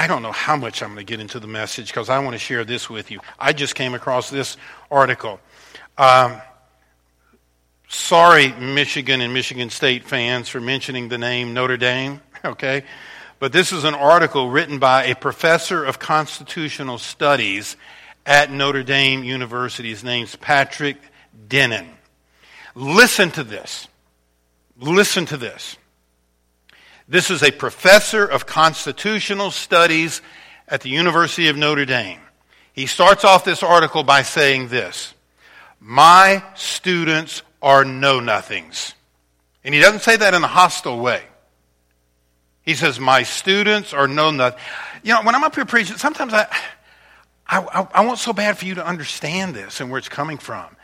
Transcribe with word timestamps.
I 0.00 0.06
don't 0.06 0.22
know 0.22 0.32
how 0.32 0.56
much 0.56 0.82
I'm 0.82 0.94
going 0.94 1.04
to 1.04 1.04
get 1.04 1.20
into 1.20 1.38
the 1.38 1.46
message 1.46 1.88
because 1.88 2.08
I 2.08 2.20
want 2.20 2.32
to 2.32 2.38
share 2.38 2.64
this 2.64 2.88
with 2.88 3.10
you. 3.10 3.20
I 3.38 3.52
just 3.52 3.74
came 3.74 3.92
across 3.92 4.30
this 4.30 4.56
article. 4.90 5.38
Um, 5.98 6.40
sorry, 7.86 8.50
Michigan 8.52 9.20
and 9.20 9.34
Michigan 9.34 9.68
State 9.68 10.04
fans, 10.04 10.48
for 10.48 10.58
mentioning 10.58 11.10
the 11.10 11.18
name 11.18 11.52
Notre 11.52 11.76
Dame, 11.76 12.22
okay? 12.46 12.84
But 13.40 13.52
this 13.52 13.72
is 13.72 13.84
an 13.84 13.92
article 13.92 14.48
written 14.48 14.78
by 14.78 15.04
a 15.04 15.14
professor 15.14 15.84
of 15.84 15.98
constitutional 15.98 16.96
studies 16.96 17.76
at 18.24 18.50
Notre 18.50 18.82
Dame 18.82 19.22
University. 19.22 19.90
His 19.90 20.02
name's 20.02 20.34
Patrick 20.34 20.96
Deneen. 21.46 21.88
Listen 22.74 23.30
to 23.32 23.44
this. 23.44 23.86
Listen 24.78 25.26
to 25.26 25.36
this. 25.36 25.76
This 27.10 27.28
is 27.28 27.42
a 27.42 27.50
professor 27.50 28.24
of 28.24 28.46
constitutional 28.46 29.50
studies 29.50 30.22
at 30.68 30.82
the 30.82 30.90
University 30.90 31.48
of 31.48 31.56
Notre 31.56 31.84
Dame. 31.84 32.20
He 32.72 32.86
starts 32.86 33.24
off 33.24 33.44
this 33.44 33.64
article 33.64 34.04
by 34.04 34.22
saying 34.22 34.68
this 34.68 35.12
My 35.80 36.44
students 36.54 37.42
are 37.60 37.84
know 37.84 38.20
nothings. 38.20 38.94
And 39.64 39.74
he 39.74 39.80
doesn't 39.80 40.02
say 40.02 40.18
that 40.18 40.34
in 40.34 40.44
a 40.44 40.46
hostile 40.46 41.00
way. 41.00 41.24
He 42.62 42.74
says, 42.74 43.00
My 43.00 43.24
students 43.24 43.92
are 43.92 44.06
know 44.06 44.30
nothing. 44.30 44.60
You 45.02 45.14
know, 45.14 45.22
when 45.22 45.34
I'm 45.34 45.42
up 45.42 45.56
here 45.56 45.64
preaching, 45.64 45.96
sometimes 45.96 46.32
I, 46.32 46.46
I, 47.44 47.88
I, 47.92 48.06
want 48.06 48.20
so 48.20 48.32
bad 48.32 48.56
for 48.56 48.66
you 48.66 48.76
to 48.76 48.86
understand 48.86 49.56
this 49.56 49.80
and 49.80 49.90
where 49.90 49.98
it's 49.98 50.08
coming 50.08 50.38
from. 50.38 50.76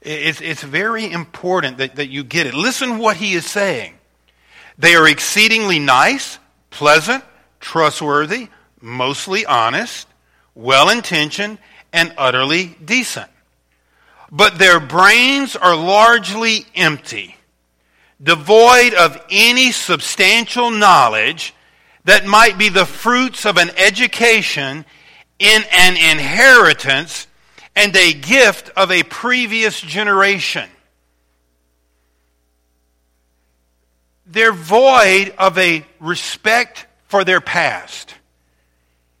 It's, 0.00 0.40
it's 0.40 0.62
very 0.62 1.10
important 1.10 1.78
that, 1.78 1.96
that 1.96 2.08
you 2.08 2.22
get 2.22 2.46
it. 2.46 2.54
Listen 2.54 2.98
what 2.98 3.16
he 3.16 3.32
is 3.32 3.44
saying. 3.46 3.94
They 4.82 4.96
are 4.96 5.06
exceedingly 5.06 5.78
nice, 5.78 6.40
pleasant, 6.70 7.22
trustworthy, 7.60 8.48
mostly 8.80 9.46
honest, 9.46 10.08
well 10.56 10.88
intentioned, 10.90 11.58
and 11.92 12.12
utterly 12.18 12.76
decent. 12.84 13.30
But 14.32 14.58
their 14.58 14.80
brains 14.80 15.54
are 15.54 15.76
largely 15.76 16.66
empty, 16.74 17.36
devoid 18.20 18.94
of 18.94 19.24
any 19.30 19.70
substantial 19.70 20.72
knowledge 20.72 21.54
that 22.04 22.26
might 22.26 22.58
be 22.58 22.68
the 22.68 22.84
fruits 22.84 23.46
of 23.46 23.58
an 23.58 23.70
education 23.76 24.84
in 25.38 25.62
an 25.70 25.96
inheritance 25.96 27.28
and 27.76 27.94
a 27.94 28.14
gift 28.14 28.70
of 28.70 28.90
a 28.90 29.04
previous 29.04 29.80
generation. 29.80 30.68
They're 34.32 34.52
void 34.52 35.34
of 35.36 35.58
a 35.58 35.84
respect 36.00 36.86
for 37.08 37.22
their 37.22 37.42
past. 37.42 38.14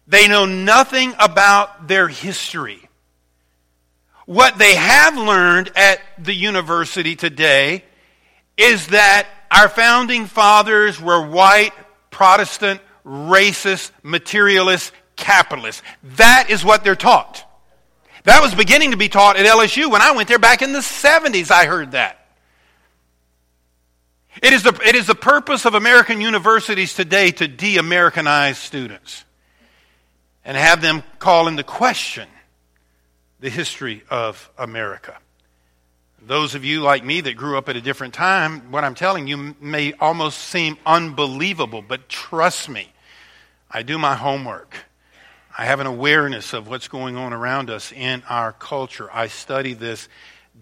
They 0.06 0.26
know 0.26 0.46
nothing 0.46 1.12
about 1.18 1.86
their 1.86 2.08
history. 2.08 2.88
What 4.24 4.56
they 4.56 4.74
have 4.74 5.18
learned 5.18 5.70
at 5.76 6.00
the 6.18 6.34
university 6.34 7.14
today 7.14 7.84
is 8.56 8.86
that 8.86 9.28
our 9.50 9.68
founding 9.68 10.24
fathers 10.24 10.98
were 10.98 11.26
white, 11.26 11.72
Protestant, 12.10 12.80
racist, 13.04 13.90
materialist, 14.02 14.92
capitalists. 15.16 15.82
That 16.16 16.46
is 16.48 16.64
what 16.64 16.84
they're 16.84 16.96
taught. 16.96 17.44
That 18.24 18.40
was 18.40 18.54
beginning 18.54 18.92
to 18.92 18.96
be 18.96 19.10
taught 19.10 19.36
at 19.36 19.44
LSU 19.44 19.90
when 19.90 20.00
I 20.00 20.12
went 20.12 20.28
there 20.28 20.38
back 20.38 20.62
in 20.62 20.72
the 20.72 20.78
70s. 20.78 21.50
I 21.50 21.66
heard 21.66 21.90
that. 21.90 22.21
It 24.40 24.52
is 24.52 24.62
the, 24.62 24.78
it 24.86 24.94
is 24.94 25.06
the 25.06 25.14
purpose 25.14 25.66
of 25.66 25.74
American 25.74 26.20
universities 26.20 26.94
today 26.94 27.32
to 27.32 27.46
de 27.46 27.76
Americanize 27.76 28.56
students 28.56 29.24
and 30.44 30.56
have 30.56 30.80
them 30.80 31.02
call 31.18 31.48
into 31.48 31.62
question 31.62 32.28
the 33.40 33.50
history 33.50 34.02
of 34.08 34.50
America. 34.56 35.18
Those 36.24 36.54
of 36.54 36.64
you 36.64 36.80
like 36.80 37.04
me 37.04 37.20
that 37.20 37.34
grew 37.34 37.58
up 37.58 37.68
at 37.68 37.76
a 37.76 37.80
different 37.80 38.14
time, 38.14 38.70
what 38.70 38.84
I'm 38.84 38.94
telling 38.94 39.26
you 39.26 39.54
may 39.60 39.92
almost 39.94 40.38
seem 40.38 40.78
unbelievable, 40.86 41.82
but 41.82 42.08
trust 42.08 42.68
me, 42.68 42.90
I 43.70 43.82
do 43.82 43.98
my 43.98 44.14
homework. 44.14 44.76
I 45.58 45.66
have 45.66 45.80
an 45.80 45.86
awareness 45.86 46.54
of 46.54 46.68
what's 46.68 46.88
going 46.88 47.16
on 47.16 47.32
around 47.32 47.68
us 47.68 47.92
in 47.92 48.22
our 48.28 48.52
culture. 48.52 49.10
I 49.12 49.26
study 49.26 49.74
this 49.74 50.08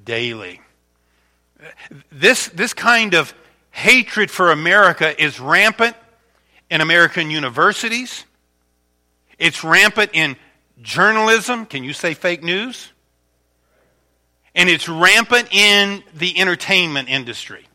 daily. 0.04 0.60
This, 2.10 2.48
this 2.48 2.74
kind 2.74 3.14
of 3.14 3.34
hatred 3.70 4.30
for 4.30 4.50
America 4.50 5.20
is 5.22 5.40
rampant 5.40 5.96
in 6.70 6.80
American 6.80 7.30
universities. 7.30 8.24
It's 9.38 9.64
rampant 9.64 10.10
in 10.14 10.36
journalism. 10.82 11.66
Can 11.66 11.84
you 11.84 11.92
say 11.92 12.14
fake 12.14 12.42
news? 12.42 12.92
And 14.54 14.68
it's 14.68 14.88
rampant 14.88 15.52
in 15.52 16.02
the 16.14 16.38
entertainment 16.38 17.08
industry. 17.08 17.66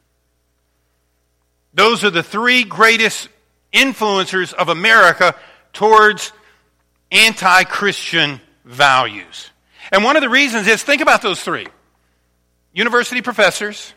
Those 1.73 2.03
are 2.03 2.09
the 2.09 2.23
three 2.23 2.63
greatest 2.63 3.29
influencers 3.73 4.53
of 4.53 4.69
America 4.69 5.35
towards 5.73 6.31
anti 7.11 7.63
Christian 7.65 8.41
values. 8.63 9.51
And 9.91 10.03
one 10.03 10.15
of 10.15 10.21
the 10.21 10.29
reasons 10.29 10.67
is 10.67 10.83
think 10.83 11.01
about 11.01 11.21
those 11.21 11.41
three 11.41 11.67
university 12.73 13.21
professors, 13.21 13.93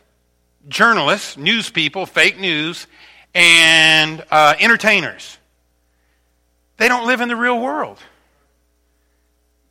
journalists, 0.69 1.37
news 1.37 1.71
people, 1.71 2.07
fake 2.07 2.39
news, 2.39 2.87
and 3.35 4.25
uh, 4.31 4.55
entertainers. 4.59 5.39
They 6.77 6.89
don't 6.89 7.07
live 7.07 7.21
in 7.21 7.29
the 7.29 7.37
real 7.37 7.61
world. 7.61 7.99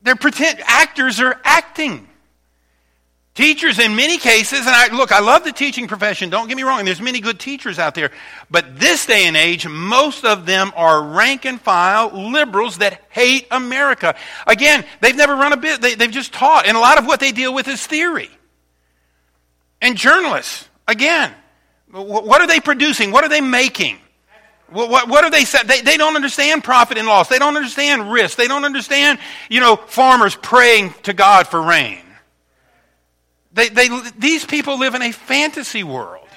They're 0.01 0.15
pretend 0.15 0.59
actors 0.63 1.19
are 1.19 1.39
acting. 1.43 2.07
Teachers, 3.33 3.77
in 3.77 3.95
many 3.95 4.17
cases, 4.17 4.61
and 4.61 4.69
I 4.69 4.87
look, 4.95 5.11
I 5.11 5.19
love 5.19 5.43
the 5.43 5.51
teaching 5.51 5.87
profession. 5.87 6.31
Don't 6.31 6.47
get 6.47 6.57
me 6.57 6.63
wrong. 6.63 6.83
There's 6.85 6.99
many 6.99 7.19
good 7.19 7.39
teachers 7.39 7.77
out 7.77 7.93
there, 7.93 8.09
but 8.49 8.79
this 8.79 9.05
day 9.05 9.25
and 9.25 9.37
age, 9.37 9.67
most 9.67 10.25
of 10.25 10.47
them 10.47 10.71
are 10.75 11.03
rank 11.03 11.45
and 11.45 11.61
file 11.61 12.09
liberals 12.31 12.79
that 12.79 12.99
hate 13.09 13.45
America. 13.51 14.15
Again, 14.47 14.83
they've 15.01 15.15
never 15.15 15.35
run 15.35 15.53
a 15.53 15.57
bit. 15.57 15.81
They, 15.81 15.93
they've 15.93 16.09
just 16.09 16.33
taught, 16.33 16.65
and 16.65 16.75
a 16.75 16.79
lot 16.79 16.97
of 16.97 17.05
what 17.05 17.19
they 17.19 17.31
deal 17.31 17.53
with 17.53 17.67
is 17.67 17.85
theory. 17.85 18.31
And 19.83 19.95
journalists, 19.95 20.67
again, 20.87 21.33
what 21.91 22.41
are 22.41 22.47
they 22.47 22.59
producing? 22.59 23.11
What 23.11 23.23
are 23.23 23.29
they 23.29 23.41
making? 23.41 23.97
What, 24.69 24.89
what, 24.89 25.07
what 25.07 25.23
are 25.23 25.31
they 25.31 25.45
saying? 25.45 25.67
They, 25.67 25.81
they 25.81 25.97
don't 25.97 26.15
understand 26.15 26.63
profit 26.63 26.97
and 26.97 27.07
loss. 27.07 27.29
They 27.29 27.39
don't 27.39 27.55
understand 27.55 28.11
risk. 28.11 28.37
They 28.37 28.47
don't 28.47 28.65
understand, 28.65 29.19
you 29.49 29.61
know, 29.61 29.77
farmers 29.77 30.35
praying 30.35 30.93
to 31.03 31.13
God 31.13 31.47
for 31.47 31.61
rain. 31.61 31.99
They, 33.53 33.69
they, 33.69 33.89
these 34.17 34.45
people 34.45 34.77
live 34.77 34.93
in 34.93 35.01
a 35.01 35.11
fantasy 35.11 35.83
world. 35.83 36.27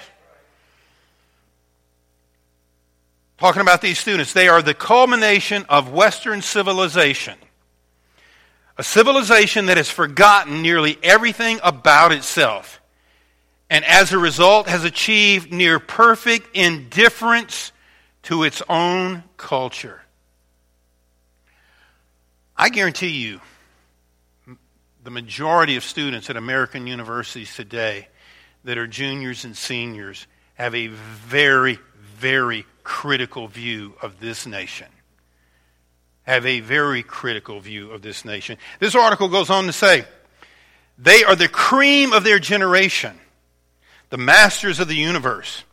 Talking 3.37 3.61
about 3.61 3.81
these 3.81 3.99
students, 3.99 4.33
they 4.33 4.47
are 4.47 4.61
the 4.61 4.73
culmination 4.73 5.65
of 5.67 5.91
Western 5.91 6.41
civilization. 6.41 7.37
A 8.77 8.83
civilization 8.83 9.65
that 9.65 9.77
has 9.77 9.89
forgotten 9.89 10.61
nearly 10.61 10.97
everything 11.03 11.59
about 11.63 12.11
itself, 12.11 12.80
and 13.71 13.85
as 13.85 14.11
a 14.11 14.19
result 14.19 14.67
has 14.67 14.83
achieved 14.83 15.53
near 15.53 15.79
perfect 15.79 16.57
indifference 16.57 17.71
to 18.23 18.43
its 18.43 18.61
own 18.67 19.23
culture. 19.37 20.01
I 22.57 22.67
guarantee 22.67 23.07
you, 23.07 23.39
the 25.05 25.09
majority 25.09 25.77
of 25.77 25.85
students 25.85 26.29
at 26.29 26.35
American 26.35 26.85
universities 26.85 27.55
today 27.55 28.09
that 28.65 28.77
are 28.77 28.87
juniors 28.87 29.45
and 29.45 29.55
seniors 29.55 30.27
have 30.55 30.75
a 30.75 30.87
very, 30.87 31.79
very 31.95 32.65
critical 32.83 33.47
view 33.47 33.93
of 34.01 34.19
this 34.19 34.45
nation. 34.45 34.87
Have 36.23 36.45
a 36.45 36.59
very 36.59 37.03
critical 37.03 37.61
view 37.61 37.91
of 37.91 38.01
this 38.01 38.25
nation. 38.25 38.57
This 38.81 38.95
article 38.95 39.29
goes 39.29 39.49
on 39.49 39.65
to 39.67 39.73
say 39.73 40.03
they 40.97 41.23
are 41.23 41.37
the 41.37 41.47
cream 41.47 42.11
of 42.11 42.25
their 42.25 42.37
generation, 42.37 43.17
the 44.11 44.17
masters 44.17 44.79
of 44.79 44.87
the 44.87 44.95
universe, 44.95 45.63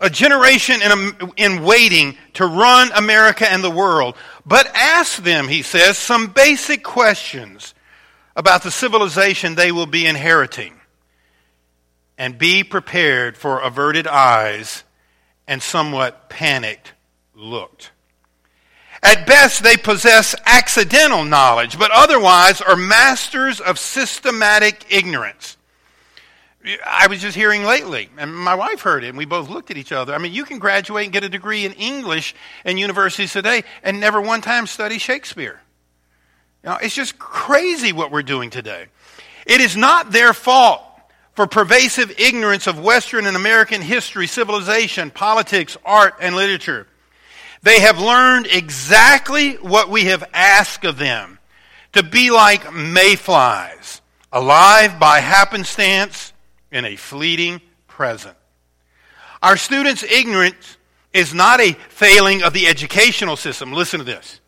a 0.00 0.10
generation 0.10 0.80
in, 0.82 1.32
in 1.36 1.62
waiting 1.62 2.16
to 2.32 2.46
run 2.46 2.90
America 2.94 3.50
and 3.50 3.62
the 3.62 3.70
world. 3.70 4.16
But 4.44 4.66
ask 4.74 5.22
them, 5.22 5.48
he 5.48 5.62
says, 5.62 5.98
some 5.98 6.28
basic 6.28 6.82
questions 6.82 7.74
about 8.34 8.62
the 8.62 8.70
civilization 8.70 9.54
they 9.54 9.70
will 9.70 9.86
be 9.86 10.06
inheriting. 10.06 10.74
And 12.16 12.38
be 12.38 12.64
prepared 12.64 13.36
for 13.36 13.60
averted 13.60 14.06
eyes 14.08 14.82
and 15.46 15.62
somewhat 15.62 16.28
panicked 16.28 16.94
looked. 17.34 17.92
At 19.02 19.26
best, 19.26 19.62
they 19.62 19.76
possess 19.76 20.34
accidental 20.44 21.24
knowledge, 21.24 21.78
but 21.78 21.92
otherwise 21.92 22.60
are 22.60 22.76
masters 22.76 23.60
of 23.60 23.78
systematic 23.78 24.86
ignorance. 24.90 25.57
I 26.84 27.06
was 27.06 27.20
just 27.20 27.36
hearing 27.36 27.64
lately, 27.64 28.10
and 28.18 28.34
my 28.34 28.54
wife 28.54 28.82
heard 28.82 29.04
it, 29.04 29.08
and 29.08 29.18
we 29.18 29.24
both 29.24 29.48
looked 29.48 29.70
at 29.70 29.76
each 29.76 29.92
other. 29.92 30.14
I 30.14 30.18
mean, 30.18 30.32
you 30.32 30.44
can 30.44 30.58
graduate 30.58 31.04
and 31.04 31.12
get 31.12 31.24
a 31.24 31.28
degree 31.28 31.64
in 31.64 31.72
English 31.72 32.34
in 32.64 32.78
universities 32.78 33.32
today 33.32 33.64
and 33.82 34.00
never 34.00 34.20
one 34.20 34.40
time 34.40 34.66
study 34.66 34.98
Shakespeare. 34.98 35.60
You 36.62 36.70
know, 36.70 36.76
it's 36.76 36.94
just 36.94 37.18
crazy 37.18 37.92
what 37.92 38.10
we're 38.10 38.22
doing 38.22 38.50
today. 38.50 38.86
It 39.46 39.60
is 39.60 39.76
not 39.76 40.10
their 40.10 40.34
fault 40.34 40.82
for 41.34 41.46
pervasive 41.46 42.18
ignorance 42.18 42.66
of 42.66 42.80
Western 42.80 43.26
and 43.26 43.36
American 43.36 43.80
history, 43.80 44.26
civilization, 44.26 45.10
politics, 45.10 45.76
art, 45.84 46.14
and 46.20 46.34
literature. 46.34 46.86
They 47.62 47.80
have 47.80 48.00
learned 48.00 48.46
exactly 48.46 49.54
what 49.54 49.88
we 49.88 50.06
have 50.06 50.28
asked 50.32 50.84
of 50.84 50.98
them 50.98 51.38
to 51.92 52.02
be 52.02 52.30
like 52.30 52.72
mayflies, 52.72 54.00
alive 54.32 54.98
by 54.98 55.20
happenstance 55.20 56.32
in 56.70 56.84
a 56.84 56.96
fleeting 56.96 57.60
present. 57.86 58.36
Our 59.42 59.56
students' 59.56 60.02
ignorance 60.02 60.76
is 61.12 61.32
not 61.32 61.60
a 61.60 61.72
failing 61.72 62.42
of 62.42 62.52
the 62.52 62.66
educational 62.66 63.36
system. 63.36 63.72
Listen 63.72 63.98
to 63.98 64.04
this. 64.04 64.40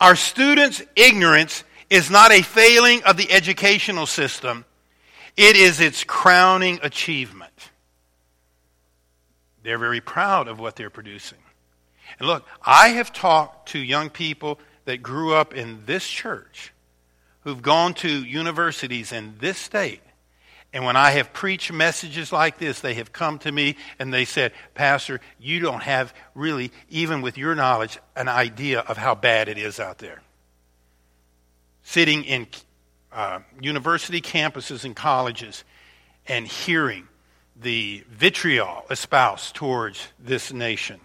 Our 0.00 0.16
students' 0.16 0.82
ignorance 0.96 1.64
is 1.90 2.10
not 2.10 2.32
a 2.32 2.42
failing 2.42 3.02
of 3.04 3.16
the 3.16 3.30
educational 3.30 4.06
system, 4.06 4.64
it 5.36 5.56
is 5.56 5.80
its 5.80 6.04
crowning 6.04 6.78
achievement. 6.82 7.70
They're 9.62 9.78
very 9.78 10.00
proud 10.00 10.46
of 10.46 10.60
what 10.60 10.76
they're 10.76 10.90
producing. 10.90 11.38
And 12.18 12.28
look, 12.28 12.46
I 12.62 12.90
have 12.90 13.12
talked 13.12 13.70
to 13.70 13.78
young 13.78 14.10
people 14.10 14.60
that 14.84 15.02
grew 15.02 15.34
up 15.34 15.54
in 15.54 15.84
this 15.86 16.06
church 16.06 16.72
who've 17.40 17.62
gone 17.62 17.94
to 17.94 18.08
universities 18.08 19.12
in 19.12 19.34
this 19.38 19.58
state. 19.58 20.00
And 20.74 20.84
when 20.84 20.96
I 20.96 21.12
have 21.12 21.32
preached 21.32 21.72
messages 21.72 22.32
like 22.32 22.58
this, 22.58 22.80
they 22.80 22.94
have 22.94 23.12
come 23.12 23.38
to 23.38 23.52
me 23.52 23.76
and 24.00 24.12
they 24.12 24.24
said, 24.24 24.52
Pastor, 24.74 25.20
you 25.38 25.60
don't 25.60 25.84
have 25.84 26.12
really, 26.34 26.72
even 26.90 27.22
with 27.22 27.38
your 27.38 27.54
knowledge, 27.54 28.00
an 28.16 28.26
idea 28.26 28.80
of 28.80 28.96
how 28.96 29.14
bad 29.14 29.48
it 29.48 29.56
is 29.56 29.78
out 29.78 29.98
there. 29.98 30.20
Sitting 31.84 32.24
in 32.24 32.48
uh, 33.12 33.38
university 33.60 34.20
campuses 34.20 34.84
and 34.84 34.96
colleges 34.96 35.62
and 36.26 36.44
hearing 36.44 37.06
the 37.54 38.02
vitriol 38.10 38.84
espoused 38.90 39.54
towards 39.54 40.08
this 40.18 40.52
nation. 40.52 40.98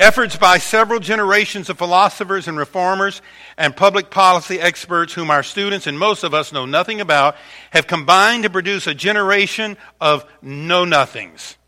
Efforts 0.00 0.34
by 0.34 0.56
several 0.56 0.98
generations 0.98 1.68
of 1.68 1.76
philosophers 1.76 2.48
and 2.48 2.56
reformers 2.56 3.20
and 3.58 3.76
public 3.76 4.08
policy 4.08 4.58
experts, 4.58 5.12
whom 5.12 5.30
our 5.30 5.42
students 5.42 5.86
and 5.86 5.98
most 5.98 6.24
of 6.24 6.32
us 6.32 6.54
know 6.54 6.64
nothing 6.64 7.02
about, 7.02 7.36
have 7.70 7.86
combined 7.86 8.44
to 8.44 8.48
produce 8.48 8.86
a 8.86 8.94
generation 8.94 9.76
of 10.00 10.24
know 10.40 10.86
nothings. 10.86 11.58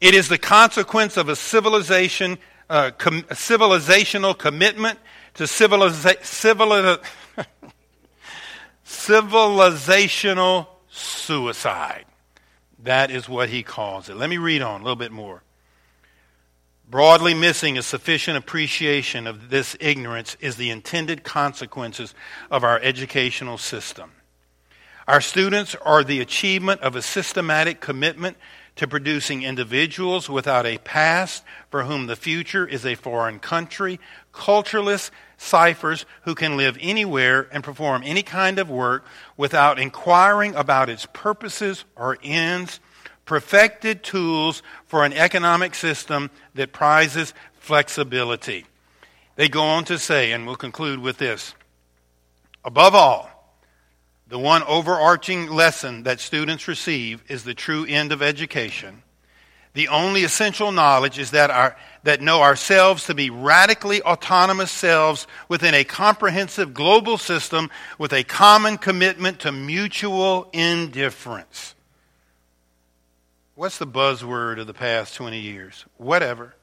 It 0.00 0.14
is 0.14 0.28
the 0.28 0.38
consequence 0.38 1.18
of 1.18 1.28
a 1.28 1.36
civilization, 1.36 2.38
uh, 2.70 2.90
com- 2.96 3.26
a 3.28 3.34
civilizational 3.34 4.36
commitment 4.36 4.98
to 5.34 5.42
civiliza- 5.42 6.24
civili- 6.24 6.96
civilizational 8.86 10.68
suicide. 10.88 12.06
That 12.78 13.10
is 13.10 13.28
what 13.28 13.50
he 13.50 13.62
calls 13.62 14.08
it. 14.08 14.16
Let 14.16 14.30
me 14.30 14.38
read 14.38 14.62
on 14.62 14.80
a 14.80 14.84
little 14.84 14.96
bit 14.96 15.12
more. 15.12 15.42
Broadly 16.92 17.32
missing 17.32 17.78
a 17.78 17.82
sufficient 17.82 18.36
appreciation 18.36 19.26
of 19.26 19.48
this 19.48 19.74
ignorance 19.80 20.36
is 20.40 20.56
the 20.56 20.68
intended 20.68 21.24
consequences 21.24 22.14
of 22.50 22.64
our 22.64 22.78
educational 22.80 23.56
system. 23.56 24.12
Our 25.08 25.22
students 25.22 25.74
are 25.86 26.04
the 26.04 26.20
achievement 26.20 26.82
of 26.82 26.94
a 26.94 27.00
systematic 27.00 27.80
commitment 27.80 28.36
to 28.76 28.86
producing 28.86 29.42
individuals 29.42 30.28
without 30.28 30.66
a 30.66 30.76
past 30.76 31.44
for 31.70 31.84
whom 31.84 32.08
the 32.08 32.14
future 32.14 32.66
is 32.66 32.84
a 32.84 32.94
foreign 32.94 33.38
country, 33.38 33.98
cultureless 34.32 35.10
ciphers 35.38 36.04
who 36.24 36.34
can 36.34 36.58
live 36.58 36.76
anywhere 36.78 37.48
and 37.52 37.64
perform 37.64 38.02
any 38.04 38.22
kind 38.22 38.58
of 38.58 38.68
work 38.68 39.06
without 39.38 39.78
inquiring 39.78 40.54
about 40.54 40.90
its 40.90 41.06
purposes 41.14 41.86
or 41.96 42.18
ends 42.22 42.80
perfected 43.24 44.02
tools 44.02 44.62
for 44.86 45.04
an 45.04 45.12
economic 45.12 45.74
system 45.74 46.30
that 46.54 46.72
prizes 46.72 47.34
flexibility. 47.54 48.66
They 49.36 49.48
go 49.48 49.62
on 49.62 49.84
to 49.86 49.98
say, 49.98 50.32
and 50.32 50.46
we'll 50.46 50.56
conclude 50.56 50.98
with 50.98 51.18
this 51.18 51.54
above 52.64 52.94
all, 52.94 53.28
the 54.28 54.38
one 54.38 54.62
overarching 54.62 55.48
lesson 55.48 56.04
that 56.04 56.20
students 56.20 56.68
receive 56.68 57.22
is 57.28 57.44
the 57.44 57.54
true 57.54 57.84
end 57.84 58.12
of 58.12 58.22
education. 58.22 59.02
The 59.74 59.88
only 59.88 60.22
essential 60.24 60.70
knowledge 60.70 61.18
is 61.18 61.30
that, 61.30 61.50
our, 61.50 61.76
that 62.02 62.20
know 62.20 62.42
ourselves 62.42 63.06
to 63.06 63.14
be 63.14 63.30
radically 63.30 64.02
autonomous 64.02 64.70
selves 64.70 65.26
within 65.48 65.74
a 65.74 65.84
comprehensive 65.84 66.74
global 66.74 67.16
system 67.16 67.70
with 67.98 68.12
a 68.12 68.24
common 68.24 68.76
commitment 68.76 69.40
to 69.40 69.52
mutual 69.52 70.48
indifference. 70.52 71.74
What's 73.54 73.78
the 73.78 73.86
buzzword 73.86 74.58
of 74.58 74.66
the 74.66 74.74
past 74.74 75.14
20 75.14 75.38
years? 75.38 75.84
Whatever. 75.96 76.54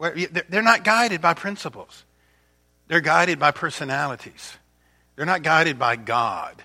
They're 0.00 0.62
not 0.62 0.84
guided 0.84 1.20
by 1.20 1.34
principles. 1.34 2.04
They're 2.88 3.00
guided 3.00 3.38
by 3.38 3.52
personalities. 3.52 4.56
They're 5.16 5.26
not 5.26 5.42
guided 5.42 5.78
by 5.78 5.96
God. 5.96 6.62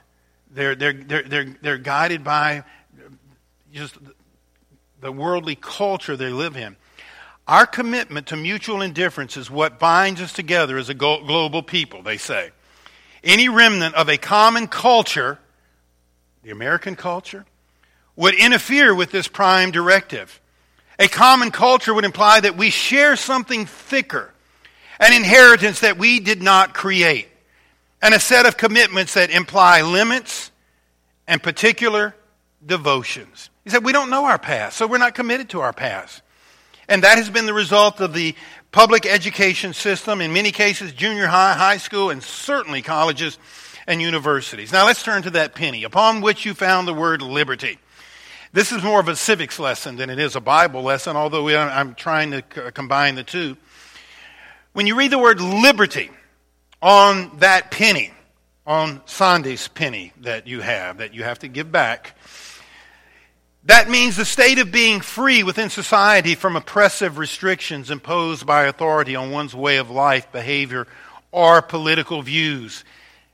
They're, 0.49 0.75
they're, 0.75 0.93
they're, 0.93 1.23
they're, 1.23 1.55
they're 1.61 1.77
guided 1.77 2.23
by 2.23 2.63
just 3.71 3.97
the 4.99 5.11
worldly 5.11 5.55
culture 5.55 6.17
they 6.17 6.29
live 6.29 6.57
in. 6.57 6.75
Our 7.47 7.65
commitment 7.65 8.27
to 8.27 8.35
mutual 8.35 8.81
indifference 8.81 9.37
is 9.37 9.49
what 9.49 9.79
binds 9.79 10.21
us 10.21 10.33
together 10.33 10.77
as 10.77 10.89
a 10.89 10.93
global 10.93 11.63
people, 11.63 12.03
they 12.03 12.17
say. 12.17 12.51
Any 13.23 13.49
remnant 13.49 13.95
of 13.95 14.09
a 14.09 14.17
common 14.17 14.67
culture, 14.67 15.39
the 16.43 16.51
American 16.51 16.95
culture, 16.95 17.45
would 18.19 18.35
interfere 18.35 18.93
with 18.93 19.11
this 19.11 19.29
prime 19.29 19.71
directive. 19.71 20.41
A 20.99 21.07
common 21.07 21.51
culture 21.51 21.93
would 21.93 22.03
imply 22.03 22.41
that 22.41 22.57
we 22.57 22.69
share 22.69 23.15
something 23.15 23.65
thicker, 23.65 24.33
an 24.99 25.13
inheritance 25.13 25.79
that 25.79 25.97
we 25.97 26.19
did 26.19 26.41
not 26.41 26.73
create, 26.73 27.29
and 28.01 28.13
a 28.13 28.19
set 28.19 28.45
of 28.45 28.57
commitments 28.57 29.13
that 29.13 29.29
imply 29.29 29.83
limits 29.83 30.51
and 31.29 31.41
particular 31.41 32.13
devotions. 32.63 33.49
He 33.63 33.69
said, 33.69 33.85
We 33.85 33.93
don't 33.93 34.09
know 34.09 34.25
our 34.25 34.37
past, 34.37 34.75
so 34.75 34.85
we're 34.85 34.97
not 34.97 35.15
committed 35.15 35.51
to 35.51 35.61
our 35.61 35.71
past. 35.71 36.21
And 36.89 37.05
that 37.05 37.19
has 37.19 37.29
been 37.29 37.45
the 37.45 37.53
result 37.53 38.01
of 38.01 38.13
the 38.13 38.35
public 38.73 39.05
education 39.05 39.71
system, 39.71 40.19
in 40.19 40.33
many 40.33 40.51
cases, 40.51 40.91
junior 40.91 41.27
high, 41.27 41.53
high 41.53 41.77
school, 41.77 42.09
and 42.09 42.21
certainly 42.21 42.81
colleges 42.81 43.37
and 43.87 44.01
universities. 44.01 44.73
Now 44.73 44.87
let's 44.87 45.03
turn 45.03 45.21
to 45.21 45.29
that 45.31 45.55
penny 45.55 45.85
upon 45.85 46.19
which 46.19 46.45
you 46.45 46.53
found 46.53 46.85
the 46.85 46.93
word 46.93 47.21
liberty. 47.21 47.79
This 48.51 48.71
is 48.71 48.81
more 48.81 48.99
of 48.99 49.07
a 49.07 49.15
civics 49.15 49.59
lesson 49.59 49.95
than 49.95 50.09
it 50.09 50.17
is 50.17 50.35
a 50.35 50.41
Bible 50.41 50.81
lesson, 50.81 51.15
although 51.15 51.47
I'm 51.49 51.93
trying 51.93 52.31
to 52.31 52.41
combine 52.41 53.13
the 53.13 53.23
two. 53.23 53.57
When 54.73 54.87
you 54.87 54.95
read 54.95 55.11
the 55.11 55.19
word 55.19 55.39
liberty 55.39 56.09
on 56.81 57.37
that 57.39 57.69
penny, 57.69 58.11
on 58.65 59.01
Sunday's 59.05 59.67
penny 59.67 60.13
that 60.21 60.47
you 60.47 60.61
have, 60.61 60.97
that 60.97 61.13
you 61.13 61.23
have 61.23 61.37
to 61.39 61.47
give 61.47 61.71
back, 61.71 62.17
that 63.65 63.87
means 63.87 64.15
the 64.15 64.25
state 64.25 64.57
of 64.57 64.71
being 64.71 65.01
free 65.01 65.43
within 65.43 65.69
society 65.69 66.33
from 66.33 66.55
oppressive 66.55 67.19
restrictions 67.19 67.91
imposed 67.91 68.47
by 68.47 68.63
authority 68.63 69.15
on 69.15 69.29
one's 69.29 69.53
way 69.53 69.77
of 69.77 69.91
life, 69.91 70.31
behavior, 70.31 70.87
or 71.31 71.61
political 71.61 72.23
views. 72.23 72.83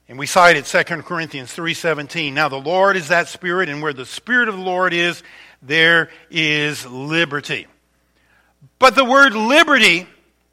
And 0.08 0.20
we 0.20 0.28
cited 0.28 0.66
2 0.66 1.04
Corinthians 1.04 1.52
3:17. 1.54 2.34
Now 2.34 2.48
the 2.48 2.58
Lord 2.60 2.96
is 2.96 3.08
that 3.08 3.28
spirit 3.28 3.70
and 3.70 3.82
where 3.82 3.94
the 3.94 4.06
spirit 4.06 4.50
of 4.50 4.56
the 4.56 4.62
Lord 4.62 4.94
is 4.94 5.24
there 5.62 6.10
is 6.30 6.86
liberty. 6.86 7.68
But 8.78 8.96
the 8.96 9.06
word 9.06 9.34
liberty 9.34 10.08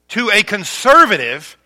to 0.08 0.30
a 0.30 0.42
conservative 0.42 1.56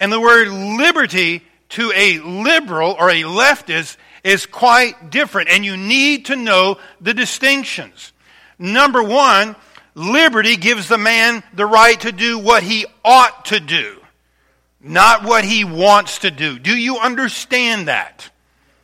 and 0.00 0.12
the 0.12 0.20
word 0.20 0.48
liberty 0.48 1.42
to 1.70 1.92
a 1.94 2.18
liberal 2.18 2.96
or 2.98 3.10
a 3.10 3.22
leftist 3.22 3.96
is 4.22 4.46
quite 4.46 5.10
different 5.10 5.50
and 5.50 5.64
you 5.64 5.76
need 5.76 6.26
to 6.26 6.36
know 6.36 6.78
the 7.00 7.14
distinctions. 7.14 8.12
Number 8.58 9.02
one, 9.02 9.56
liberty 9.94 10.56
gives 10.56 10.88
the 10.88 10.98
man 10.98 11.42
the 11.52 11.66
right 11.66 12.00
to 12.00 12.12
do 12.12 12.38
what 12.38 12.62
he 12.62 12.86
ought 13.04 13.46
to 13.46 13.60
do, 13.60 14.00
not 14.84 15.24
what 15.24 15.44
he 15.44 15.64
wants 15.64 16.20
to 16.20 16.30
do. 16.30 16.58
Do 16.58 16.76
you 16.76 16.98
understand 16.98 17.88
that? 17.88 18.30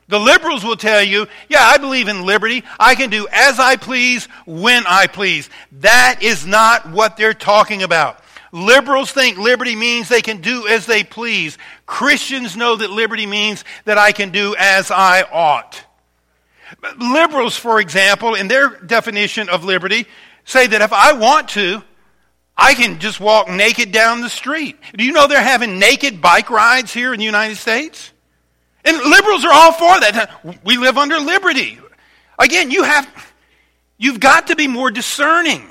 The 0.09 0.19
liberals 0.19 0.65
will 0.65 0.77
tell 0.77 1.03
you, 1.03 1.29
yeah, 1.49 1.61
I 1.61 1.79
believe 1.79 2.09
in 2.09 2.27
liberty. 2.27 2.65
I 2.81 2.97
can 2.97 3.11
do 3.11 3.29
as 3.31 3.61
I 3.61 3.77
please, 3.77 4.27
when 4.45 4.83
I 4.89 5.07
please. 5.07 5.49
That 5.81 6.23
is 6.23 6.45
not 6.45 6.91
what 6.91 7.17
they're 7.17 7.33
talking 7.33 7.85
about. 7.85 8.21
Liberals 8.51 9.13
think 9.13 9.39
liberty 9.39 9.77
means 9.77 10.09
they 10.09 10.23
can 10.23 10.41
do 10.41 10.67
as 10.67 10.87
they 10.87 11.05
please. 11.05 11.57
Christians 11.87 12.57
know 12.57 12.75
that 12.75 12.91
liberty 12.91 13.27
means 13.27 13.65
that 13.85 13.99
I 13.99 14.11
can 14.11 14.31
do 14.31 14.57
as 14.59 14.91
I 14.91 15.23
ought. 15.23 15.85
Liberals, 16.99 17.57
for 17.57 17.79
example, 17.79 18.35
in 18.35 18.49
their 18.49 18.71
definition 18.71 19.49
of 19.49 19.65
liberty, 19.65 20.07
say 20.45 20.67
that 20.67 20.83
if 20.83 20.93
I 20.93 21.13
want 21.13 21.51
to, 21.51 21.85
I 22.61 22.75
can 22.75 22.99
just 22.99 23.19
walk 23.21 23.49
naked 23.49 23.91
down 23.91 24.21
the 24.21 24.29
street. 24.29 24.77
Do 24.95 25.03
you 25.03 25.13
know 25.13 25.27
they're 25.27 25.43
having 25.43 25.79
naked 25.79 26.21
bike 26.21 26.51
rides 26.51 26.93
here 26.93 27.15
in 27.15 27.19
the 27.19 27.25
United 27.25 27.57
States? 27.57 28.13
And 28.85 28.99
liberals 28.99 29.47
are 29.47 29.53
all 29.53 29.73
for 29.73 29.99
that. 30.01 30.61
We 30.63 30.77
live 30.77 30.99
under 30.99 31.19
liberty. 31.19 31.79
Again, 32.39 32.71
you 32.71 32.83
have, 32.83 33.33
you've 33.97 34.21
got 34.21 34.49
to 34.49 34.57
be 34.57 34.69
more 34.69 34.91
discerning. 34.91 35.67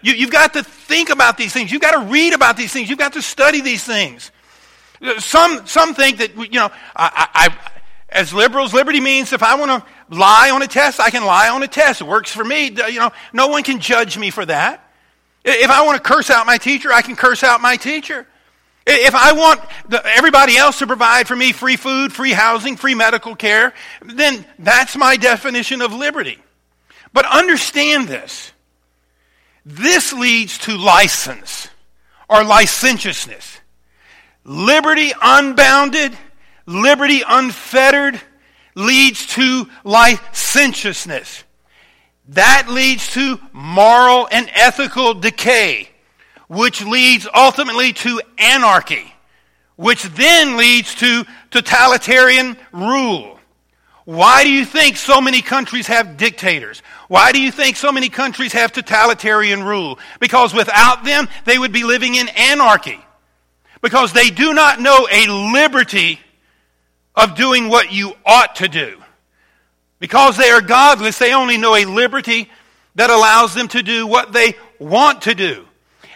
You, 0.00 0.14
have 0.20 0.30
got 0.30 0.52
to 0.54 0.62
think 0.62 1.10
about 1.10 1.36
these 1.36 1.52
things. 1.52 1.70
You've 1.70 1.82
got 1.82 1.92
to 1.92 2.10
read 2.10 2.32
about 2.32 2.56
these 2.56 2.72
things. 2.72 2.88
You've 2.88 2.98
got 2.98 3.12
to 3.12 3.22
study 3.22 3.60
these 3.60 3.84
things. 3.84 4.30
Some, 5.18 5.66
some 5.66 5.94
think 5.94 6.18
that, 6.18 6.34
you 6.36 6.58
know, 6.58 6.70
I, 6.96 7.28
I, 7.34 7.58
as 8.08 8.32
liberals, 8.32 8.72
liberty 8.72 9.00
means 9.00 9.34
if 9.34 9.42
I 9.42 9.56
want 9.56 9.70
to 9.70 10.16
lie 10.16 10.50
on 10.50 10.62
a 10.62 10.68
test, 10.68 11.00
I 11.00 11.10
can 11.10 11.26
lie 11.26 11.50
on 11.50 11.62
a 11.62 11.68
test. 11.68 12.00
It 12.00 12.06
works 12.06 12.30
for 12.30 12.44
me. 12.44 12.68
You 12.68 12.98
know, 12.98 13.12
no 13.34 13.48
one 13.48 13.62
can 13.62 13.78
judge 13.78 14.16
me 14.16 14.30
for 14.30 14.46
that. 14.46 14.83
If 15.44 15.70
I 15.70 15.84
want 15.84 16.02
to 16.02 16.02
curse 16.02 16.30
out 16.30 16.46
my 16.46 16.58
teacher, 16.58 16.92
I 16.92 17.02
can 17.02 17.16
curse 17.16 17.42
out 17.42 17.60
my 17.60 17.76
teacher. 17.76 18.26
If 18.86 19.14
I 19.14 19.32
want 19.32 19.60
everybody 20.04 20.56
else 20.56 20.78
to 20.80 20.86
provide 20.86 21.26
for 21.26 21.36
me 21.36 21.52
free 21.52 21.76
food, 21.76 22.12
free 22.12 22.32
housing, 22.32 22.76
free 22.76 22.94
medical 22.94 23.34
care, 23.34 23.72
then 24.02 24.44
that's 24.58 24.96
my 24.96 25.16
definition 25.16 25.80
of 25.80 25.92
liberty. 25.92 26.38
But 27.12 27.24
understand 27.26 28.08
this. 28.08 28.52
This 29.64 30.12
leads 30.12 30.58
to 30.58 30.76
license 30.76 31.68
or 32.28 32.44
licentiousness. 32.44 33.60
Liberty 34.44 35.12
unbounded, 35.22 36.16
liberty 36.66 37.22
unfettered 37.26 38.20
leads 38.74 39.26
to 39.28 39.66
licentiousness. 39.84 41.44
That 42.28 42.68
leads 42.68 43.12
to 43.12 43.38
moral 43.52 44.28
and 44.30 44.50
ethical 44.54 45.14
decay 45.14 45.90
which 46.48 46.84
leads 46.84 47.26
ultimately 47.34 47.92
to 47.92 48.20
anarchy, 48.38 49.12
which 49.76 50.02
then 50.04 50.56
leads 50.56 50.94
to 50.96 51.24
totalitarian 51.50 52.56
rule. 52.72 53.38
Why 54.04 54.44
do 54.44 54.50
you 54.50 54.66
think 54.66 54.96
so 54.96 55.20
many 55.20 55.40
countries 55.40 55.86
have 55.86 56.18
dictators? 56.18 56.82
Why 57.08 57.32
do 57.32 57.40
you 57.40 57.50
think 57.50 57.76
so 57.76 57.90
many 57.90 58.10
countries 58.10 58.52
have 58.52 58.72
totalitarian 58.72 59.64
rule? 59.64 59.98
Because 60.20 60.52
without 60.52 61.04
them, 61.04 61.28
they 61.46 61.58
would 61.58 61.72
be 61.72 61.84
living 61.84 62.14
in 62.14 62.28
anarchy. 62.28 63.00
Because 63.80 64.12
they 64.12 64.30
do 64.30 64.52
not 64.52 64.80
know 64.80 65.08
a 65.10 65.26
liberty 65.52 66.20
of 67.14 67.34
doing 67.34 67.68
what 67.68 67.92
you 67.92 68.12
ought 68.26 68.56
to 68.56 68.68
do. 68.68 69.02
Because 70.04 70.36
they 70.36 70.50
are 70.50 70.60
godless, 70.60 71.16
they 71.16 71.32
only 71.32 71.56
know 71.56 71.74
a 71.74 71.86
liberty 71.86 72.50
that 72.94 73.08
allows 73.08 73.54
them 73.54 73.68
to 73.68 73.82
do 73.82 74.06
what 74.06 74.34
they 74.34 74.54
want 74.78 75.22
to 75.22 75.34
do. 75.34 75.64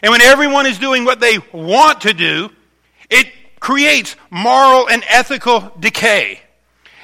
And 0.03 0.11
when 0.11 0.21
everyone 0.21 0.67
is 0.67 0.79
doing 0.79 1.07
what 1.07 1.21
they 1.21 1.39
want 1.55 2.03
to 2.03 2.13
do, 2.13 2.51
it 3.09 3.29
creates 3.61 4.15
moral 4.29 4.91
and 4.91 5.03
ethical 5.09 5.73
decay. 5.81 6.39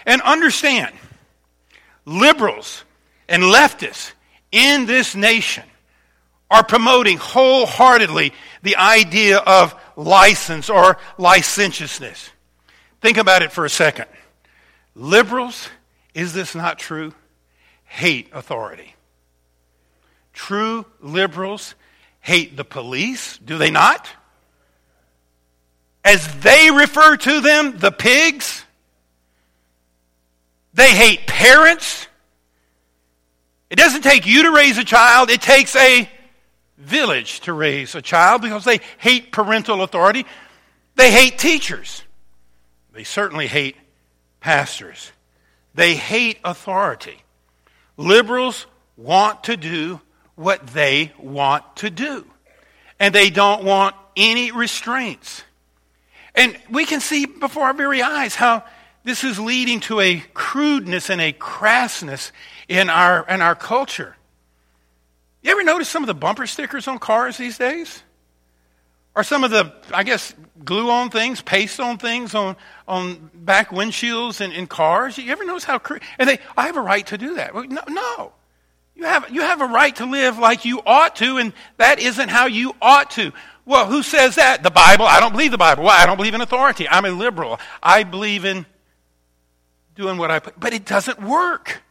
And 0.05 0.21
understand, 0.21 0.95
liberals 2.05 2.85
and 3.31 3.43
leftists 3.43 4.12
in 4.53 4.85
this 4.85 5.14
nation 5.14 5.64
are 6.50 6.64
promoting 6.64 7.17
wholeheartedly 7.17 8.35
the 8.62 8.76
idea 8.76 9.38
of 9.38 9.75
license 9.97 10.69
or 10.69 10.99
licentiousness. 11.17 12.29
Think 13.00 13.17
about 13.17 13.41
it 13.41 13.53
for 13.53 13.64
a 13.64 13.71
second. 13.71 14.05
Liberals, 14.95 15.71
is 16.14 16.33
this 16.33 16.54
not 16.54 16.78
true? 16.78 17.12
Hate 17.85 18.30
authority. 18.33 18.94
True 20.33 20.87
liberals 21.00 21.75
hate 22.21 22.56
the 22.56 22.64
police, 22.64 23.38
do 23.38 23.59
they 23.59 23.71
not? 23.71 24.09
As 26.04 26.26
they 26.40 26.71
refer 26.71 27.16
to 27.16 27.40
them, 27.40 27.78
the 27.78 27.92
pigs. 27.92 28.64
They 30.75 30.90
hate 30.90 31.26
parents. 31.26 32.06
It 33.71 33.76
doesn't 33.76 34.02
take 34.02 34.26
you 34.26 34.44
to 34.44 34.52
raise 34.52 34.78
a 34.78 34.85
child, 34.85 35.30
it 35.30 35.42
takes 35.42 35.75
a 35.76 36.09
village 36.78 37.40
to 37.40 37.52
raise 37.52 37.94
a 37.94 38.02
child 38.02 38.42
because 38.42 38.64
they 38.64 38.80
hate 38.99 39.33
parental 39.33 39.83
authority. 39.83 40.26
They 40.97 41.11
hate 41.11 41.38
teachers. 41.38 42.02
They 42.92 43.04
certainly 43.04 43.47
hate 43.47 43.76
pastors. 44.40 45.11
They 45.75 45.95
hate 45.95 46.38
authority. 46.45 47.19
Liberals 47.97 48.66
want 48.97 49.45
to 49.45 49.57
do 49.57 50.00
what 50.37 50.66
they 50.69 51.12
want 51.19 51.64
to 51.76 51.90
do. 51.90 52.25
And 53.00 53.14
they 53.14 53.31
don't 53.31 53.64
want 53.64 53.97
any 54.16 54.52
restraints. 54.52 55.43
And 56.35 56.57
we 56.71 56.85
can 56.85 57.00
see 57.00 57.26
before 57.26 57.64
our 57.64 57.75
very 57.75 58.02
eyes 58.02 58.35
how 58.35 58.64
this 59.02 59.25
is 59.25 59.38
leading 59.38 59.81
to 59.81 60.00
a 60.00 60.21
crudeness 60.33 61.11
and 61.11 61.21
a 61.21 61.33
crassness 61.33 62.31
in 62.69 62.88
our, 62.88 63.26
in 63.28 63.43
our 63.43 63.54
culture. 63.54 64.16
You 65.43 65.50
ever 65.50 65.64
notice 65.64 65.88
some 65.88 66.02
of 66.02 66.07
the 66.07 66.14
bumper 66.14 66.47
stickers 66.47 66.88
on 66.88 66.99
cars 66.99 67.37
these 67.37 67.59
days? 67.59 68.02
Or 69.16 69.23
some 69.23 69.44
of 69.44 69.50
the, 69.50 69.73
I 69.92 70.02
guess, 70.02 70.35
glue 70.64 70.90
on 70.90 71.11
things, 71.11 71.40
paste 71.40 71.78
on 71.78 71.99
things 71.99 72.35
on, 72.35 72.56
on 72.88 73.30
back 73.33 73.71
windshields 73.71 74.40
and 74.40 74.52
in 74.52 74.66
cars? 74.66 75.18
You 75.18 75.30
ever 75.30 75.44
notice 75.44 75.64
how, 75.64 75.80
and 76.18 76.28
they, 76.28 76.38
I 76.56 76.66
have 76.66 76.76
a 76.76 76.80
right 76.80 77.06
to 77.06 77.18
do 77.18 77.37
that. 77.37 77.54
No, 77.54 77.83
no. 77.88 78.33
You 78.97 79.04
have, 79.04 79.30
you 79.30 79.40
have 79.40 79.61
a 79.61 79.66
right 79.66 79.94
to 79.97 80.06
live 80.06 80.38
like 80.38 80.64
you 80.64 80.80
ought 80.87 81.16
to, 81.16 81.38
and 81.38 81.52
that 81.78 81.99
isn't 81.99 82.28
how 82.28 82.47
you 82.47 82.75
ought 82.80 83.11
to. 83.12 83.33
Well, 83.66 83.87
who 83.87 84.02
says 84.02 84.37
that? 84.37 84.62
The 84.62 84.71
Bible? 84.71 85.04
I 85.06 85.21
don't 85.21 85.33
believe 85.33 85.50
the 85.50 85.59
Bible. 85.59 85.85
Well, 85.85 86.00
I 86.00 86.06
don't 86.06 86.16
believe 86.16 86.35
in 86.35 86.40
authority. 86.40 86.88
I'm 86.88 87.04
a 87.04 87.11
liberal. 87.11 87.59
I 87.83 88.04
believe 88.04 88.44
in 88.44 88.66
doing 89.94 90.18
what 90.18 90.30
I. 90.30 90.38
But 90.38 90.73
it 90.75 90.85
doesn't 90.85 91.23
work. 91.23 91.83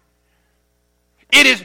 It 1.31 1.45
is, 1.45 1.63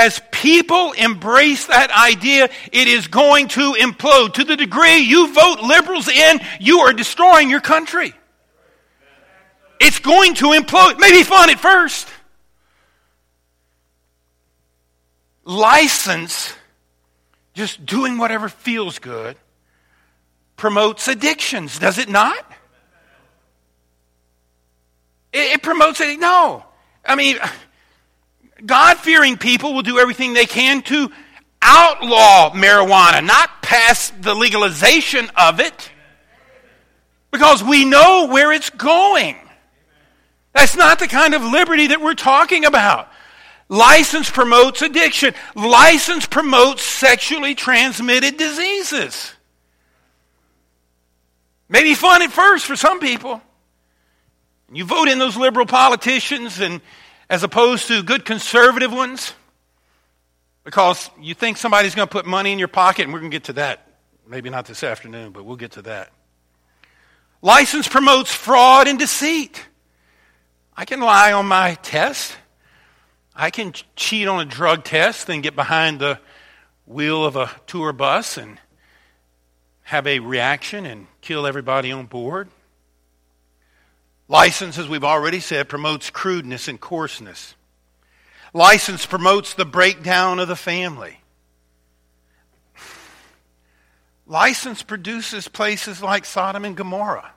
as 0.00 0.20
people 0.32 0.92
embrace 0.92 1.66
that 1.66 1.90
idea, 1.90 2.48
it 2.72 2.88
is 2.88 3.06
going 3.06 3.48
to 3.48 3.74
implode. 3.74 4.34
To 4.34 4.44
the 4.44 4.56
degree 4.56 4.98
you 4.98 5.32
vote 5.32 5.60
liberals 5.60 6.08
in, 6.08 6.40
you 6.58 6.80
are 6.80 6.92
destroying 6.92 7.50
your 7.50 7.60
country. 7.60 8.12
It's 9.80 9.98
going 9.98 10.34
to 10.36 10.46
implode. 10.46 10.98
Maybe 10.98 11.22
fun 11.22 11.50
at 11.50 11.60
first. 11.60 12.08
license, 15.50 16.54
just 17.54 17.84
doing 17.84 18.18
whatever 18.18 18.48
feels 18.48 18.98
good, 18.98 19.36
promotes 20.56 21.08
addictions, 21.08 21.78
does 21.78 21.98
it 21.98 22.08
not? 22.08 22.38
It, 25.32 25.54
it 25.54 25.62
promotes 25.62 26.00
it. 26.00 26.18
No. 26.18 26.64
I 27.04 27.16
mean, 27.16 27.38
God 28.64 28.98
fearing 28.98 29.36
people 29.36 29.74
will 29.74 29.82
do 29.82 29.98
everything 29.98 30.34
they 30.34 30.46
can 30.46 30.82
to 30.82 31.10
outlaw 31.62 32.52
marijuana, 32.52 33.24
not 33.24 33.62
pass 33.62 34.10
the 34.20 34.34
legalization 34.34 35.30
of 35.36 35.60
it, 35.60 35.90
because 37.30 37.62
we 37.62 37.84
know 37.84 38.28
where 38.28 38.52
it's 38.52 38.70
going. 38.70 39.36
That's 40.52 40.76
not 40.76 40.98
the 40.98 41.06
kind 41.06 41.34
of 41.34 41.42
liberty 41.42 41.88
that 41.88 42.00
we're 42.00 42.14
talking 42.14 42.64
about. 42.64 43.08
License 43.68 44.28
promotes 44.28 44.82
addiction. 44.82 45.32
License 45.54 46.26
promotes 46.26 46.82
sexually 46.82 47.54
transmitted 47.54 48.36
diseases. 48.36 49.32
Maybe 51.68 51.94
fun 51.94 52.22
at 52.22 52.32
first 52.32 52.66
for 52.66 52.74
some 52.74 52.98
people. 52.98 53.40
You 54.72 54.84
vote 54.84 55.06
in 55.06 55.20
those 55.20 55.36
liberal 55.36 55.66
politicians 55.66 56.58
and 56.58 56.80
as 57.30 57.44
opposed 57.44 57.86
to 57.86 58.02
good 58.02 58.24
conservative 58.24 58.92
ones 58.92 59.32
because 60.64 61.08
you 61.20 61.32
think 61.32 61.56
somebody's 61.56 61.94
going 61.94 62.06
to 62.06 62.12
put 62.12 62.26
money 62.26 62.52
in 62.52 62.58
your 62.58 62.68
pocket, 62.68 63.04
and 63.04 63.12
we're 63.12 63.20
going 63.20 63.30
to 63.30 63.34
get 63.34 63.44
to 63.44 63.52
that. 63.54 63.86
Maybe 64.26 64.50
not 64.50 64.66
this 64.66 64.82
afternoon, 64.82 65.30
but 65.30 65.44
we'll 65.44 65.56
get 65.56 65.72
to 65.72 65.82
that. 65.82 66.12
License 67.40 67.88
promotes 67.88 68.34
fraud 68.34 68.88
and 68.88 68.98
deceit. 68.98 69.64
I 70.76 70.84
can 70.84 71.00
lie 71.00 71.32
on 71.32 71.46
my 71.46 71.74
test. 71.74 72.36
I 73.34 73.50
can 73.50 73.72
cheat 73.94 74.26
on 74.26 74.40
a 74.40 74.44
drug 74.44 74.84
test, 74.84 75.28
then 75.28 75.40
get 75.40 75.54
behind 75.54 76.00
the 76.00 76.18
wheel 76.84 77.24
of 77.24 77.36
a 77.36 77.50
tour 77.66 77.92
bus 77.92 78.36
and 78.36 78.58
have 79.82 80.06
a 80.06 80.18
reaction 80.18 80.84
and 80.84 81.06
kill 81.20 81.46
everybody 81.46 81.92
on 81.92 82.06
board. 82.06 82.48
License, 84.30 84.78
as 84.78 84.88
we've 84.88 85.02
already 85.02 85.40
said, 85.40 85.68
promotes 85.68 86.08
crudeness 86.08 86.68
and 86.68 86.80
coarseness. 86.80 87.56
License 88.54 89.04
promotes 89.04 89.54
the 89.54 89.64
breakdown 89.64 90.38
of 90.38 90.46
the 90.46 90.54
family. 90.54 91.18
License 94.28 94.84
produces 94.84 95.48
places 95.48 96.00
like 96.00 96.24
Sodom 96.24 96.64
and 96.64 96.76
Gomorrah. 96.76 97.32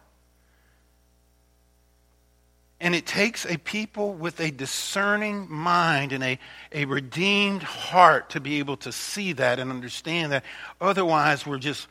And 2.79 2.93
it 2.93 3.07
takes 3.07 3.47
a 3.47 3.57
people 3.57 4.13
with 4.13 4.39
a 4.39 4.51
discerning 4.51 5.51
mind 5.51 6.13
and 6.13 6.23
a, 6.23 6.37
a 6.71 6.85
redeemed 6.85 7.63
heart 7.63 8.29
to 8.31 8.39
be 8.39 8.59
able 8.59 8.77
to 8.77 8.91
see 8.91 9.33
that 9.33 9.57
and 9.57 9.71
understand 9.71 10.31
that. 10.31 10.43
Otherwise, 10.79 11.43
we're 11.43 11.57
just 11.57 11.87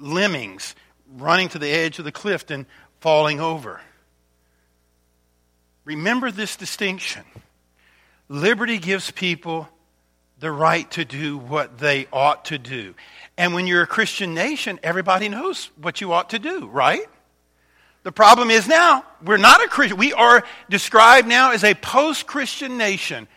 lemmings 0.00 0.74
running 1.12 1.50
to 1.50 1.58
the 1.58 1.68
edge 1.68 1.98
of 1.98 2.06
the 2.06 2.12
cliff 2.12 2.48
and 2.48 2.64
falling 3.00 3.38
over. 3.38 3.82
Remember 5.86 6.32
this 6.32 6.56
distinction. 6.56 7.22
Liberty 8.28 8.78
gives 8.78 9.12
people 9.12 9.68
the 10.40 10.50
right 10.50 10.90
to 10.90 11.04
do 11.04 11.38
what 11.38 11.78
they 11.78 12.08
ought 12.12 12.46
to 12.46 12.58
do. 12.58 12.94
And 13.38 13.54
when 13.54 13.68
you're 13.68 13.82
a 13.82 13.86
Christian 13.86 14.34
nation, 14.34 14.80
everybody 14.82 15.28
knows 15.28 15.70
what 15.80 16.00
you 16.00 16.12
ought 16.12 16.30
to 16.30 16.40
do, 16.40 16.66
right? 16.66 17.06
The 18.02 18.10
problem 18.10 18.50
is 18.50 18.66
now, 18.66 19.04
we're 19.24 19.36
not 19.36 19.64
a 19.64 19.68
Christian. 19.68 19.96
We 19.96 20.12
are 20.12 20.44
described 20.68 21.28
now 21.28 21.52
as 21.52 21.62
a 21.62 21.74
post 21.74 22.26
Christian 22.26 22.76
nation. 22.76 23.28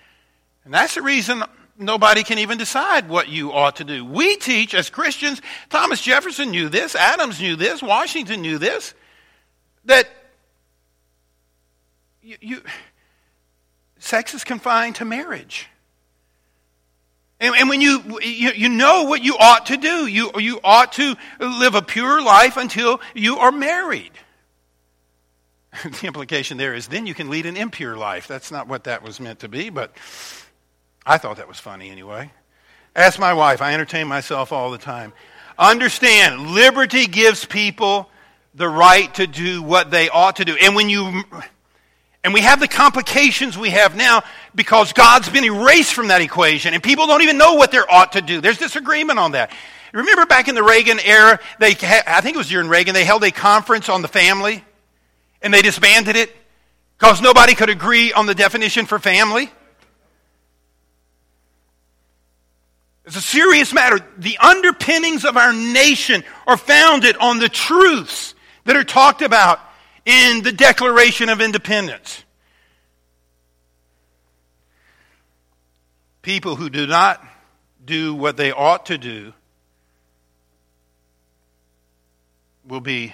And 0.65 0.73
that's 0.73 0.95
the 0.95 1.03
reason 1.03 1.43
nobody 1.77 2.23
can 2.23 2.39
even 2.39 2.57
decide 2.57 3.07
what 3.07 3.29
you 3.29 3.53
ought 3.53 3.75
to 3.75 3.83
do. 3.83 4.03
We 4.03 4.37
teach 4.37 4.73
as 4.73 4.89
Christians, 4.89 5.39
Thomas 5.69 6.01
Jefferson 6.01 6.49
knew 6.49 6.67
this, 6.67 6.95
Adams 6.95 7.39
knew 7.39 7.55
this, 7.55 7.83
Washington 7.83 8.41
knew 8.41 8.57
this, 8.57 8.95
that 9.85 10.07
you, 12.29 12.38
you 12.41 12.62
sex 13.98 14.36
is 14.36 14.43
confined 14.43 14.95
to 14.98 15.05
marriage. 15.05 15.67
And, 17.39 17.55
and 17.55 17.69
when 17.69 17.81
you, 17.81 18.19
you, 18.21 18.51
you 18.51 18.69
know 18.69 19.03
what 19.05 19.24
you 19.24 19.36
ought 19.38 19.67
to 19.67 19.77
do, 19.77 20.05
you, 20.05 20.31
you 20.38 20.59
ought 20.63 20.93
to 20.93 21.15
live 21.39 21.74
a 21.74 21.81
pure 21.81 22.21
life 22.21 22.57
until 22.57 23.01
you 23.15 23.38
are 23.38 23.51
married. 23.51 24.12
the 25.83 26.05
implication 26.05 26.57
there 26.57 26.75
is 26.75 26.88
then 26.88 27.07
you 27.07 27.13
can 27.13 27.29
lead 27.29 27.45
an 27.45 27.57
impure 27.57 27.95
life. 27.95 28.27
That's 28.27 28.51
not 28.51 28.67
what 28.67 28.83
that 28.83 29.01
was 29.01 29.19
meant 29.19 29.39
to 29.39 29.48
be, 29.48 29.69
but 29.69 29.95
I 31.05 31.17
thought 31.17 31.38
that 31.38 31.48
was 31.48 31.59
funny 31.59 31.89
anyway. 31.89 32.31
Ask 32.95 33.17
my 33.17 33.33
wife. 33.33 33.62
I 33.62 33.74
entertain 33.74 34.07
myself 34.07 34.51
all 34.51 34.69
the 34.69 34.77
time. 34.77 35.13
Understand, 35.57 36.51
liberty 36.51 37.07
gives 37.07 37.45
people 37.45 38.09
the 38.53 38.69
right 38.69 39.13
to 39.15 39.25
do 39.25 39.63
what 39.63 39.89
they 39.89 40.09
ought 40.09 40.38
to 40.38 40.45
do. 40.45 40.57
And 40.62 40.75
when 40.75 40.89
you 40.89 41.24
and 42.23 42.33
we 42.33 42.41
have 42.41 42.59
the 42.59 42.67
complications 42.67 43.57
we 43.57 43.69
have 43.69 43.95
now 43.95 44.23
because 44.53 44.93
God's 44.93 45.29
been 45.29 45.45
erased 45.45 45.93
from 45.93 46.09
that 46.09 46.21
equation 46.21 46.73
and 46.73 46.83
people 46.83 47.07
don't 47.07 47.21
even 47.21 47.38
know 47.38 47.53
what 47.53 47.71
they 47.71 47.77
ought 47.77 48.13
to 48.13 48.21
do. 48.21 48.41
There's 48.41 48.57
disagreement 48.57 49.19
on 49.19 49.31
that. 49.31 49.51
Remember 49.93 50.25
back 50.25 50.47
in 50.47 50.55
the 50.55 50.63
Reagan 50.63 50.99
era, 50.99 51.39
they 51.59 51.71
I 51.71 52.21
think 52.21 52.35
it 52.35 52.38
was 52.38 52.49
during 52.49 52.67
Reagan, 52.67 52.93
they 52.93 53.05
held 53.05 53.23
a 53.23 53.31
conference 53.31 53.89
on 53.89 54.01
the 54.01 54.07
family 54.07 54.63
and 55.41 55.53
they 55.53 55.61
disbanded 55.61 56.15
it 56.15 56.35
because 56.97 57.21
nobody 57.21 57.55
could 57.55 57.69
agree 57.69 58.11
on 58.11 58.25
the 58.25 58.35
definition 58.35 58.85
for 58.85 58.99
family. 58.99 59.49
It's 63.05 63.15
a 63.15 63.21
serious 63.21 63.73
matter. 63.73 63.99
The 64.17 64.38
underpinnings 64.38 65.25
of 65.25 65.35
our 65.35 65.51
nation 65.51 66.23
are 66.45 66.57
founded 66.57 67.17
on 67.17 67.39
the 67.39 67.49
truths 67.49 68.35
that 68.65 68.75
are 68.75 68.83
talked 68.83 69.23
about 69.23 69.59
in 70.10 70.41
the 70.41 70.52
Declaration 70.52 71.30
of 71.30 71.39
Independence. 71.39 72.24
People 76.22 76.56
who 76.56 76.69
do 76.69 76.88
not 76.88 77.24
do 77.84 78.13
what 78.15 78.36
they 78.36 78.52
ought 78.52 78.88
to 78.88 78.98
do 78.98 79.34
will 82.67 82.82
be 82.82 83.13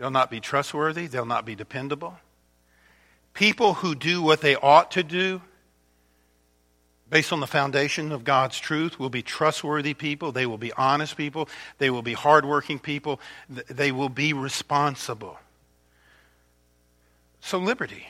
They'll 0.00 0.10
not 0.10 0.30
be 0.30 0.40
trustworthy. 0.40 1.08
They'll 1.08 1.26
not 1.26 1.44
be 1.44 1.54
dependable. 1.54 2.18
People 3.34 3.74
who 3.74 3.94
do 3.94 4.22
what 4.22 4.40
they 4.40 4.56
ought 4.56 4.92
to 4.92 5.02
do 5.02 5.42
based 7.10 7.34
on 7.34 7.40
the 7.40 7.46
foundation 7.46 8.10
of 8.10 8.24
God's 8.24 8.58
truth 8.58 8.98
will 8.98 9.10
be 9.10 9.20
trustworthy 9.20 9.92
people. 9.92 10.32
They 10.32 10.46
will 10.46 10.56
be 10.56 10.72
honest 10.72 11.18
people. 11.18 11.50
They 11.76 11.90
will 11.90 12.00
be 12.00 12.14
hardworking 12.14 12.78
people. 12.78 13.20
They 13.50 13.92
will 13.92 14.08
be 14.08 14.32
responsible. 14.32 15.38
So, 17.40 17.58
liberty. 17.58 18.06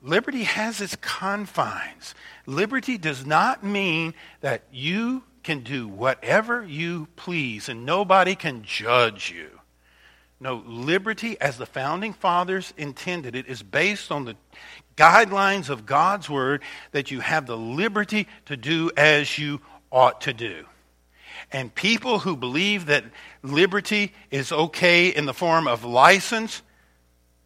Liberty 0.00 0.44
has 0.44 0.80
its 0.80 0.96
confines. 0.96 2.14
Liberty 2.46 2.98
does 2.98 3.26
not 3.26 3.64
mean 3.64 4.14
that 4.40 4.62
you 4.72 5.24
can 5.42 5.60
do 5.60 5.88
whatever 5.88 6.64
you 6.64 7.08
please 7.16 7.68
and 7.68 7.84
nobody 7.84 8.34
can 8.34 8.62
judge 8.62 9.32
you. 9.34 9.48
No, 10.40 10.62
liberty, 10.66 11.40
as 11.40 11.58
the 11.58 11.66
founding 11.66 12.12
fathers 12.12 12.72
intended 12.76 13.34
it, 13.34 13.48
is 13.48 13.62
based 13.62 14.12
on 14.12 14.24
the 14.24 14.36
guidelines 14.96 15.68
of 15.68 15.84
God's 15.84 16.30
word 16.30 16.62
that 16.92 17.10
you 17.10 17.20
have 17.20 17.46
the 17.46 17.56
liberty 17.56 18.28
to 18.46 18.56
do 18.56 18.90
as 18.96 19.36
you 19.36 19.60
ought 19.90 20.20
to 20.22 20.32
do. 20.32 20.64
And 21.50 21.74
people 21.74 22.20
who 22.20 22.36
believe 22.36 22.86
that 22.86 23.04
liberty 23.42 24.12
is 24.30 24.52
okay 24.52 25.08
in 25.08 25.26
the 25.26 25.34
form 25.34 25.66
of 25.66 25.84
license, 25.84 26.62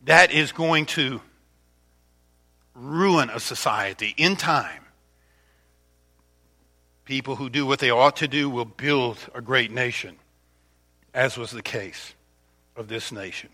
that 0.05 0.33
is 0.33 0.53
going 0.53 0.87
to 0.87 1.21
ruin 2.75 3.31
a 3.31 3.41
society 3.41 4.15
in 4.17 4.37
time. 4.37 4.81
People 7.05 7.37
who 7.37 7.51
do 7.51 7.67
what 7.67 7.79
they 7.79 7.91
ought 7.91 8.17
to 8.17 8.29
do 8.29 8.49
will 8.49 8.65
build 8.65 9.19
a 9.35 9.41
great 9.41 9.71
nation, 9.71 10.17
as 11.12 11.37
was 11.37 11.51
the 11.51 11.62
case 11.62 12.15
of 12.77 12.88
this 12.88 13.12
nation. 13.12 13.51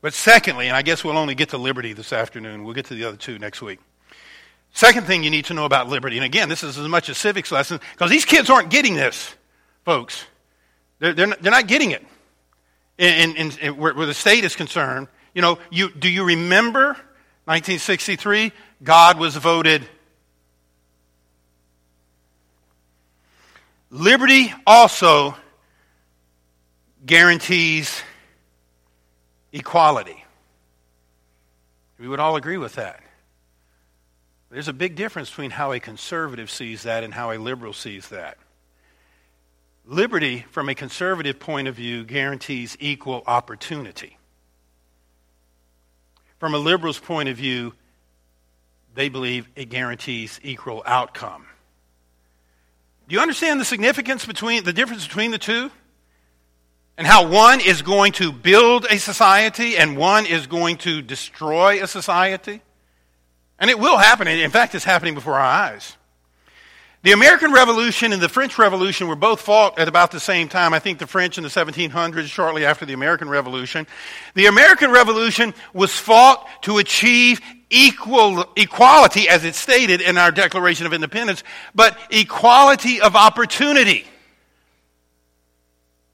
But 0.00 0.14
secondly, 0.14 0.68
and 0.68 0.76
I 0.76 0.82
guess 0.82 1.04
we'll 1.04 1.16
only 1.16 1.34
get 1.34 1.50
to 1.50 1.58
liberty 1.58 1.92
this 1.92 2.12
afternoon, 2.12 2.64
we'll 2.64 2.74
get 2.74 2.86
to 2.86 2.94
the 2.94 3.04
other 3.04 3.16
two 3.16 3.38
next 3.38 3.62
week. 3.62 3.78
Second 4.72 5.06
thing 5.06 5.22
you 5.22 5.30
need 5.30 5.44
to 5.46 5.54
know 5.54 5.64
about 5.64 5.88
liberty, 5.88 6.16
and 6.16 6.24
again, 6.24 6.48
this 6.48 6.64
is 6.64 6.76
as 6.76 6.88
much 6.88 7.08
a 7.08 7.14
civics 7.14 7.52
lesson, 7.52 7.78
because 7.92 8.10
these 8.10 8.24
kids 8.24 8.50
aren't 8.50 8.70
getting 8.70 8.94
this, 8.94 9.34
folks. 9.84 10.26
They're, 10.98 11.12
they're, 11.12 11.28
not, 11.28 11.42
they're 11.42 11.52
not 11.52 11.68
getting 11.68 11.92
it. 11.92 12.04
In, 12.96 13.36
in, 13.36 13.58
in, 13.58 13.76
where, 13.76 13.94
where 13.94 14.06
the 14.06 14.14
state 14.14 14.44
is 14.44 14.54
concerned, 14.54 15.08
you 15.34 15.42
know, 15.42 15.58
you, 15.70 15.90
do 15.90 16.08
you 16.08 16.24
remember 16.24 16.96
1963? 17.46 18.52
God 18.82 19.18
was 19.18 19.36
voted. 19.36 19.86
Liberty 23.90 24.52
also 24.66 25.36
guarantees 27.04 28.02
equality. 29.52 30.24
We 31.98 32.08
would 32.08 32.20
all 32.20 32.36
agree 32.36 32.56
with 32.56 32.74
that. 32.74 33.02
There's 34.50 34.68
a 34.68 34.72
big 34.72 34.94
difference 34.94 35.30
between 35.30 35.50
how 35.50 35.72
a 35.72 35.80
conservative 35.80 36.50
sees 36.50 36.84
that 36.84 37.02
and 37.02 37.12
how 37.12 37.32
a 37.32 37.38
liberal 37.38 37.72
sees 37.72 38.08
that. 38.08 38.38
Liberty, 39.86 40.44
from 40.50 40.68
a 40.68 40.74
conservative 40.74 41.38
point 41.38 41.68
of 41.68 41.74
view, 41.74 42.04
guarantees 42.04 42.76
equal 42.80 43.22
opportunity. 43.26 44.16
From 46.38 46.54
a 46.54 46.58
liberal's 46.58 46.98
point 46.98 47.28
of 47.28 47.36
view, 47.36 47.74
they 48.94 49.08
believe 49.08 49.48
it 49.56 49.66
guarantees 49.66 50.40
equal 50.42 50.82
outcome. 50.86 51.46
Do 53.08 53.14
you 53.14 53.20
understand 53.20 53.60
the 53.60 53.64
significance 53.64 54.24
between 54.24 54.64
the 54.64 54.72
difference 54.72 55.06
between 55.06 55.30
the 55.30 55.38
two? 55.38 55.70
and 56.96 57.06
how 57.06 57.28
one 57.28 57.60
is 57.60 57.82
going 57.82 58.12
to 58.12 58.32
build 58.32 58.86
a 58.88 58.98
society 58.98 59.76
and 59.76 59.96
one 59.96 60.26
is 60.26 60.46
going 60.46 60.76
to 60.78 61.02
destroy 61.02 61.82
a 61.82 61.86
society. 61.86 62.62
And 63.58 63.70
it 63.70 63.78
will 63.78 63.96
happen. 63.96 64.28
In 64.28 64.50
fact, 64.50 64.74
it's 64.74 64.84
happening 64.84 65.14
before 65.14 65.34
our 65.34 65.40
eyes. 65.40 65.96
The 67.04 67.12
American 67.12 67.52
Revolution 67.52 68.14
and 68.14 68.22
the 68.22 68.30
French 68.30 68.56
Revolution 68.56 69.08
were 69.08 69.14
both 69.14 69.42
fought 69.42 69.78
at 69.78 69.88
about 69.88 70.10
the 70.10 70.18
same 70.18 70.48
time. 70.48 70.72
I 70.72 70.78
think 70.78 70.98
the 70.98 71.06
French 71.06 71.36
in 71.36 71.44
the 71.44 71.50
1700s, 71.50 72.28
shortly 72.28 72.64
after 72.64 72.86
the 72.86 72.94
American 72.94 73.28
Revolution. 73.28 73.86
The 74.32 74.46
American 74.46 74.90
Revolution 74.90 75.52
was 75.74 75.92
fought 75.92 76.48
to 76.62 76.78
achieve 76.78 77.42
equal, 77.68 78.46
equality, 78.56 79.28
as 79.28 79.44
it's 79.44 79.58
stated 79.58 80.00
in 80.00 80.16
our 80.16 80.30
Declaration 80.30 80.86
of 80.86 80.94
Independence, 80.94 81.44
but 81.74 81.98
equality 82.10 83.02
of 83.02 83.16
opportunity. 83.16 84.06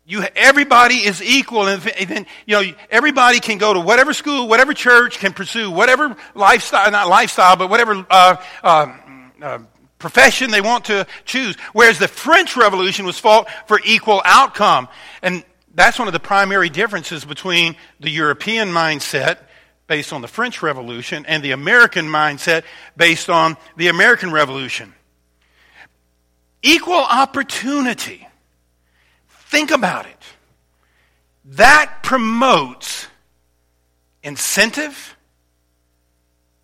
You, 0.07 0.25
everybody 0.35 0.97
is 0.97 1.23
equal, 1.23 1.69
and 1.69 1.81
then 1.81 2.27
you 2.47 2.61
know 2.61 2.73
everybody 2.91 3.39
can 3.39 3.59
go 3.59 3.73
to 3.73 3.79
whatever 3.79 4.13
school, 4.13 4.49
whatever 4.49 4.75
church, 4.75 5.21
can 5.21 5.35
pursue 5.35 5.71
whatever 5.71 6.17
lifestyle, 6.35 6.91
not 6.91 7.07
lifestyle, 7.07 7.55
but 7.55 7.71
whatever 7.71 8.05
uh, 8.11 8.37
uh, 8.65 8.97
uh, 9.41 9.59
profession 10.01 10.51
they 10.51 10.61
want 10.61 10.87
to 10.87 11.07
choose. 11.25 11.55
Whereas 11.73 12.01
the 12.01 12.09
French 12.09 12.57
Revolution 12.57 13.07
was 13.07 13.19
fought 13.19 13.49
for 13.69 13.81
equal 13.85 14.21
outcome, 14.25 14.89
and 15.23 15.45
that's 15.73 15.99
one 15.99 16.09
of 16.09 16.13
the 16.13 16.19
primary 16.19 16.69
differences 16.69 17.25
between 17.25 17.77
the 18.01 18.11
European 18.11 18.71
mindset 18.71 19.39
based 19.87 20.13
on 20.13 20.21
the 20.21 20.29
French 20.29 20.63
Revolution 20.63 21.25
and 21.27 21.43
the 21.45 21.53
American 21.53 22.07
mindset 22.07 22.65
based 22.97 23.31
on 23.31 23.57
the 23.77 23.87
American 23.87 24.33
Revolution. 24.33 24.93
Equal 26.63 26.95
opportunity 26.95 28.27
Think 29.51 29.73
about 29.73 30.07
it. 30.07 30.25
That 31.45 32.05
promotes 32.05 33.09
incentive 34.23 35.17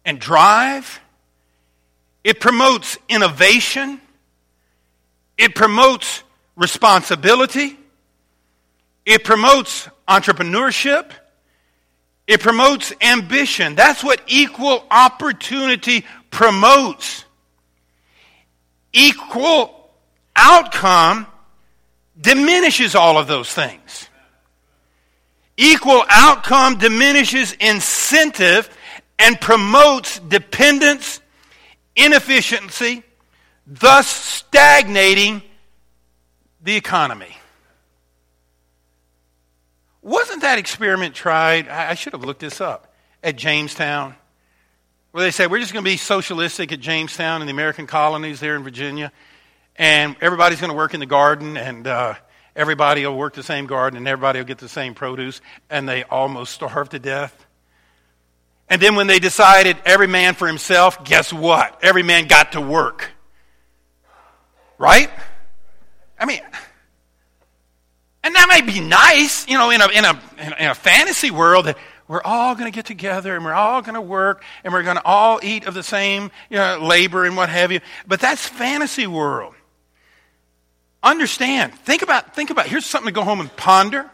and 0.05 0.21
drive. 0.21 1.01
It 2.27 2.41
promotes 2.41 2.99
innovation. 3.09 4.01
It 5.39 5.55
promotes 5.55 6.25
responsibility. 6.57 7.79
It 9.05 9.23
promotes 9.23 9.89
entrepreneurship. 10.09 11.09
It 12.27 12.41
promotes 12.41 12.93
ambition. 13.01 13.77
That's 13.77 14.03
what 14.03 14.21
equal 14.27 14.85
opportunity 14.91 16.05
promotes. 16.33 17.25
Equal 18.93 19.89
outcome 20.35 21.29
diminishes 22.21 22.97
all 22.97 23.19
of 23.19 23.29
those 23.29 23.53
things. 23.53 24.09
Equal 25.57 26.05
outcome 26.09 26.79
diminishes 26.79 27.53
incentive 27.53 28.69
and 29.17 29.41
promotes 29.41 30.19
dependence, 30.19 31.21
inefficiency, 31.97 33.03
thus 33.67 34.07
stagnating 34.07 35.43
the 36.63 36.77
economy. 36.77 37.37
Wasn't 40.03 40.43
that 40.43 40.59
experiment 40.59 41.15
tried? 41.15 41.69
I 41.69 41.95
should 41.95 42.13
have 42.13 42.23
looked 42.23 42.41
this 42.41 42.61
up 42.61 42.95
at 43.25 43.37
Jamestown, 43.37 44.15
where 45.11 45.25
they 45.25 45.33
said 45.33 45.51
we're 45.51 45.59
just 45.59 45.73
going 45.73 45.85
to 45.85 45.91
be 45.91 45.97
socialistic 45.97 46.71
at 46.71 46.79
Jamestown 46.79 47.43
and 47.43 47.49
the 47.49 47.53
American 47.53 47.89
colonies 47.89 48.39
there 48.39 48.55
in 48.55 48.63
Virginia 48.63 49.11
and 49.79 50.17
everybody's 50.21 50.61
going 50.61 50.71
to 50.71 50.77
work 50.77 50.95
in 50.95 51.01
the 51.01 51.07
garden, 51.07 51.57
and 51.57 51.87
uh, 51.87 52.15
everybody 52.55 53.07
will 53.07 53.17
work 53.17 53.35
the 53.35 53.43
same 53.43 53.67
garden, 53.67 53.97
and 53.97 54.09
everybody 54.09 54.39
will 54.39 54.47
get 54.47 54.59
the 54.59 54.69
same 54.69 54.95
produce, 54.95 55.41
and 55.71 55.89
they 55.89 56.03
almost 56.05 56.55
starve 56.55 56.89
to 56.91 56.99
death. 56.99 57.46
And 58.69 58.83
then 58.83 58.97
when 58.97 59.07
they 59.07 59.19
decided 59.19 59.77
every 59.85 60.09
man 60.09 60.35
for 60.35 60.47
himself, 60.47 61.05
guess 61.05 61.33
what? 61.33 61.79
Every 61.83 62.03
man 62.03 62.27
got 62.27 62.53
to 62.53 62.61
work. 62.61 63.11
Right? 64.79 65.11
I 66.19 66.27
mean, 66.27 66.41
and 68.25 68.35
that 68.35 68.47
might 68.49 68.67
be 68.67 68.81
nice, 68.81 69.47
you 69.49 69.57
know, 69.57 69.71
in 69.71 69.81
a, 69.81 69.89
in 69.89 70.05
a, 70.05 70.21
in 70.59 70.69
a 70.69 70.75
fantasy 70.75 71.31
world 71.31 71.67
that 71.67 71.79
we're 72.09 72.23
all 72.23 72.55
going 72.55 72.71
to 72.71 72.75
get 72.75 72.87
together 72.87 73.37
and 73.37 73.45
we're 73.45 73.53
all 73.53 73.83
going 73.83 73.95
to 73.95 74.01
work 74.01 74.43
and 74.65 74.73
we're 74.73 74.83
going 74.83 74.97
to 74.97 75.05
all 75.05 75.39
eat 75.43 75.67
of 75.67 75.75
the 75.75 75.83
same 75.83 76.31
you 76.51 76.57
know, 76.57 76.79
labor 76.81 77.25
and 77.25 77.37
what 77.37 77.49
have 77.49 77.71
you. 77.71 77.81
But 78.07 78.21
that's 78.21 78.47
fantasy 78.47 79.07
world. 79.07 79.55
Understand. 81.03 81.73
Think 81.75 82.03
about, 82.03 82.35
think 82.35 82.51
about, 82.51 82.67
here's 82.67 82.85
something 82.85 83.09
to 83.09 83.15
go 83.15 83.23
home 83.23 83.41
and 83.41 83.55
ponder. 83.57 84.11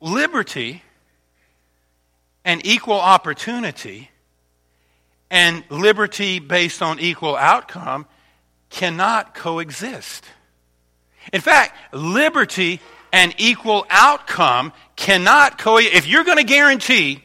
Liberty 0.00 0.82
and 2.48 2.64
equal 2.64 2.98
opportunity 2.98 4.10
and 5.30 5.62
liberty 5.68 6.38
based 6.38 6.80
on 6.80 6.98
equal 6.98 7.36
outcome 7.36 8.06
cannot 8.70 9.34
coexist. 9.34 10.24
In 11.30 11.42
fact, 11.42 11.76
liberty 11.92 12.80
and 13.12 13.34
equal 13.36 13.84
outcome 13.90 14.72
cannot 14.96 15.58
coexist. 15.58 15.94
If 15.94 16.06
you're 16.06 16.24
going 16.24 16.38
to 16.38 16.44
guarantee 16.44 17.22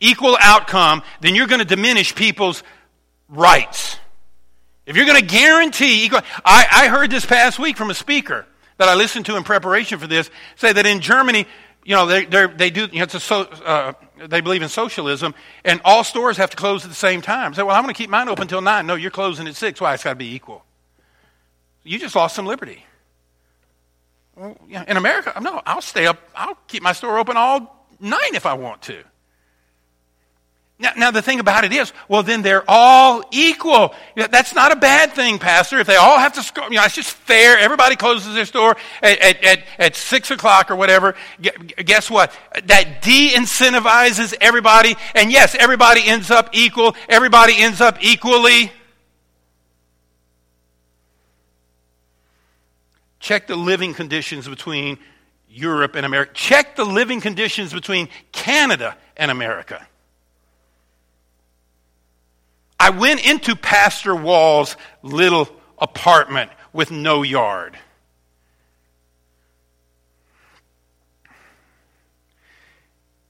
equal 0.00 0.36
outcome, 0.40 1.04
then 1.20 1.36
you're 1.36 1.46
going 1.46 1.60
to 1.60 1.64
diminish 1.64 2.12
people's 2.12 2.64
rights. 3.28 3.96
If 4.86 4.96
you're 4.96 5.06
going 5.06 5.20
to 5.20 5.26
guarantee 5.26 6.04
equal, 6.04 6.22
I, 6.44 6.66
I 6.68 6.88
heard 6.88 7.12
this 7.12 7.24
past 7.24 7.60
week 7.60 7.76
from 7.76 7.90
a 7.90 7.94
speaker 7.94 8.44
that 8.78 8.88
I 8.88 8.96
listened 8.96 9.26
to 9.26 9.36
in 9.36 9.44
preparation 9.44 10.00
for 10.00 10.08
this 10.08 10.28
say 10.56 10.72
that 10.72 10.84
in 10.84 10.98
Germany, 10.98 11.46
you 11.84 11.96
know, 11.96 12.06
they, 12.06 12.24
they 12.24 12.70
do, 12.70 12.88
you 12.92 12.98
know, 12.98 13.04
it's 13.04 13.14
a 13.14 13.20
so, 13.20 13.42
uh, 13.42 13.92
they 14.16 14.40
believe 14.40 14.62
in 14.62 14.68
socialism, 14.68 15.34
and 15.64 15.80
all 15.84 16.04
stores 16.04 16.36
have 16.36 16.50
to 16.50 16.56
close 16.56 16.84
at 16.84 16.90
the 16.90 16.94
same 16.96 17.22
time. 17.22 17.54
Say, 17.54 17.62
well, 17.62 17.74
I'm 17.74 17.82
going 17.82 17.94
to 17.94 17.98
keep 17.98 18.10
mine 18.10 18.28
open 18.28 18.42
until 18.42 18.60
9. 18.60 18.86
No, 18.86 18.94
you're 18.94 19.10
closing 19.10 19.48
at 19.48 19.56
6. 19.56 19.80
Why? 19.80 19.94
It's 19.94 20.04
got 20.04 20.10
to 20.10 20.16
be 20.16 20.34
equal. 20.34 20.64
You 21.82 21.98
just 21.98 22.14
lost 22.14 22.36
some 22.36 22.46
liberty. 22.46 22.84
Well, 24.36 24.56
in 24.68 24.96
America, 24.96 25.32
no, 25.40 25.60
I'll 25.66 25.82
stay 25.82 26.06
up, 26.06 26.18
I'll 26.34 26.56
keep 26.66 26.82
my 26.82 26.92
store 26.92 27.18
open 27.18 27.36
all 27.36 27.86
night 28.00 28.30
if 28.34 28.46
I 28.46 28.54
want 28.54 28.82
to. 28.82 29.02
Now, 30.82 30.90
now, 30.96 31.10
the 31.12 31.22
thing 31.22 31.38
about 31.38 31.64
it 31.64 31.72
is, 31.72 31.92
well, 32.08 32.24
then 32.24 32.42
they're 32.42 32.64
all 32.66 33.22
equal. 33.30 33.94
That's 34.16 34.52
not 34.52 34.72
a 34.72 34.76
bad 34.76 35.12
thing, 35.12 35.38
Pastor. 35.38 35.78
If 35.78 35.86
they 35.86 35.94
all 35.94 36.18
have 36.18 36.32
to, 36.32 36.62
you 36.64 36.76
know, 36.76 36.82
it's 36.82 36.96
just 36.96 37.12
fair. 37.12 37.56
Everybody 37.56 37.94
closes 37.94 38.34
their 38.34 38.46
store 38.46 38.76
at, 39.00 39.18
at, 39.20 39.44
at, 39.44 39.64
at 39.78 39.96
6 39.96 40.32
o'clock 40.32 40.72
or 40.72 40.76
whatever. 40.76 41.14
Guess 41.40 42.10
what? 42.10 42.36
That 42.64 43.00
de 43.00 43.30
incentivizes 43.30 44.34
everybody. 44.40 44.96
And 45.14 45.30
yes, 45.30 45.54
everybody 45.54 46.00
ends 46.04 46.32
up 46.32 46.48
equal. 46.50 46.96
Everybody 47.08 47.54
ends 47.56 47.80
up 47.80 47.98
equally. 48.02 48.72
Check 53.20 53.46
the 53.46 53.54
living 53.54 53.94
conditions 53.94 54.48
between 54.48 54.98
Europe 55.48 55.94
and 55.94 56.04
America. 56.04 56.32
Check 56.34 56.74
the 56.74 56.84
living 56.84 57.20
conditions 57.20 57.72
between 57.72 58.08
Canada 58.32 58.96
and 59.16 59.30
America. 59.30 59.86
I 62.82 62.90
went 62.90 63.24
into 63.24 63.54
Pastor 63.54 64.12
Wall's 64.12 64.76
little 65.02 65.48
apartment 65.78 66.50
with 66.72 66.90
no 66.90 67.22
yard. 67.22 67.78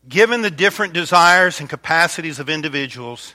Given 0.09 0.41
the 0.41 0.51
different 0.51 0.95
desires 0.95 1.61
and 1.61 1.69
capacities 1.69 2.39
of 2.39 2.49
individuals, 2.49 3.35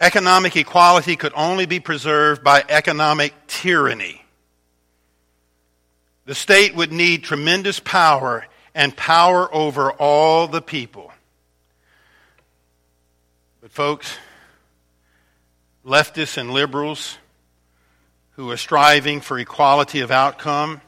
economic 0.00 0.56
equality 0.56 1.14
could 1.14 1.32
only 1.36 1.66
be 1.66 1.78
preserved 1.78 2.42
by 2.42 2.64
economic 2.68 3.32
tyranny. 3.46 4.24
The 6.24 6.34
state 6.34 6.74
would 6.74 6.90
need 6.90 7.22
tremendous 7.22 7.78
power 7.78 8.48
and 8.74 8.96
power 8.96 9.54
over 9.54 9.92
all 9.92 10.48
the 10.48 10.60
people. 10.60 11.12
But, 13.60 13.70
folks, 13.70 14.18
leftists 15.86 16.36
and 16.36 16.50
liberals 16.50 17.16
who 18.32 18.50
are 18.50 18.56
striving 18.56 19.20
for 19.20 19.38
equality 19.38 20.00
of 20.00 20.10
outcome, 20.10 20.80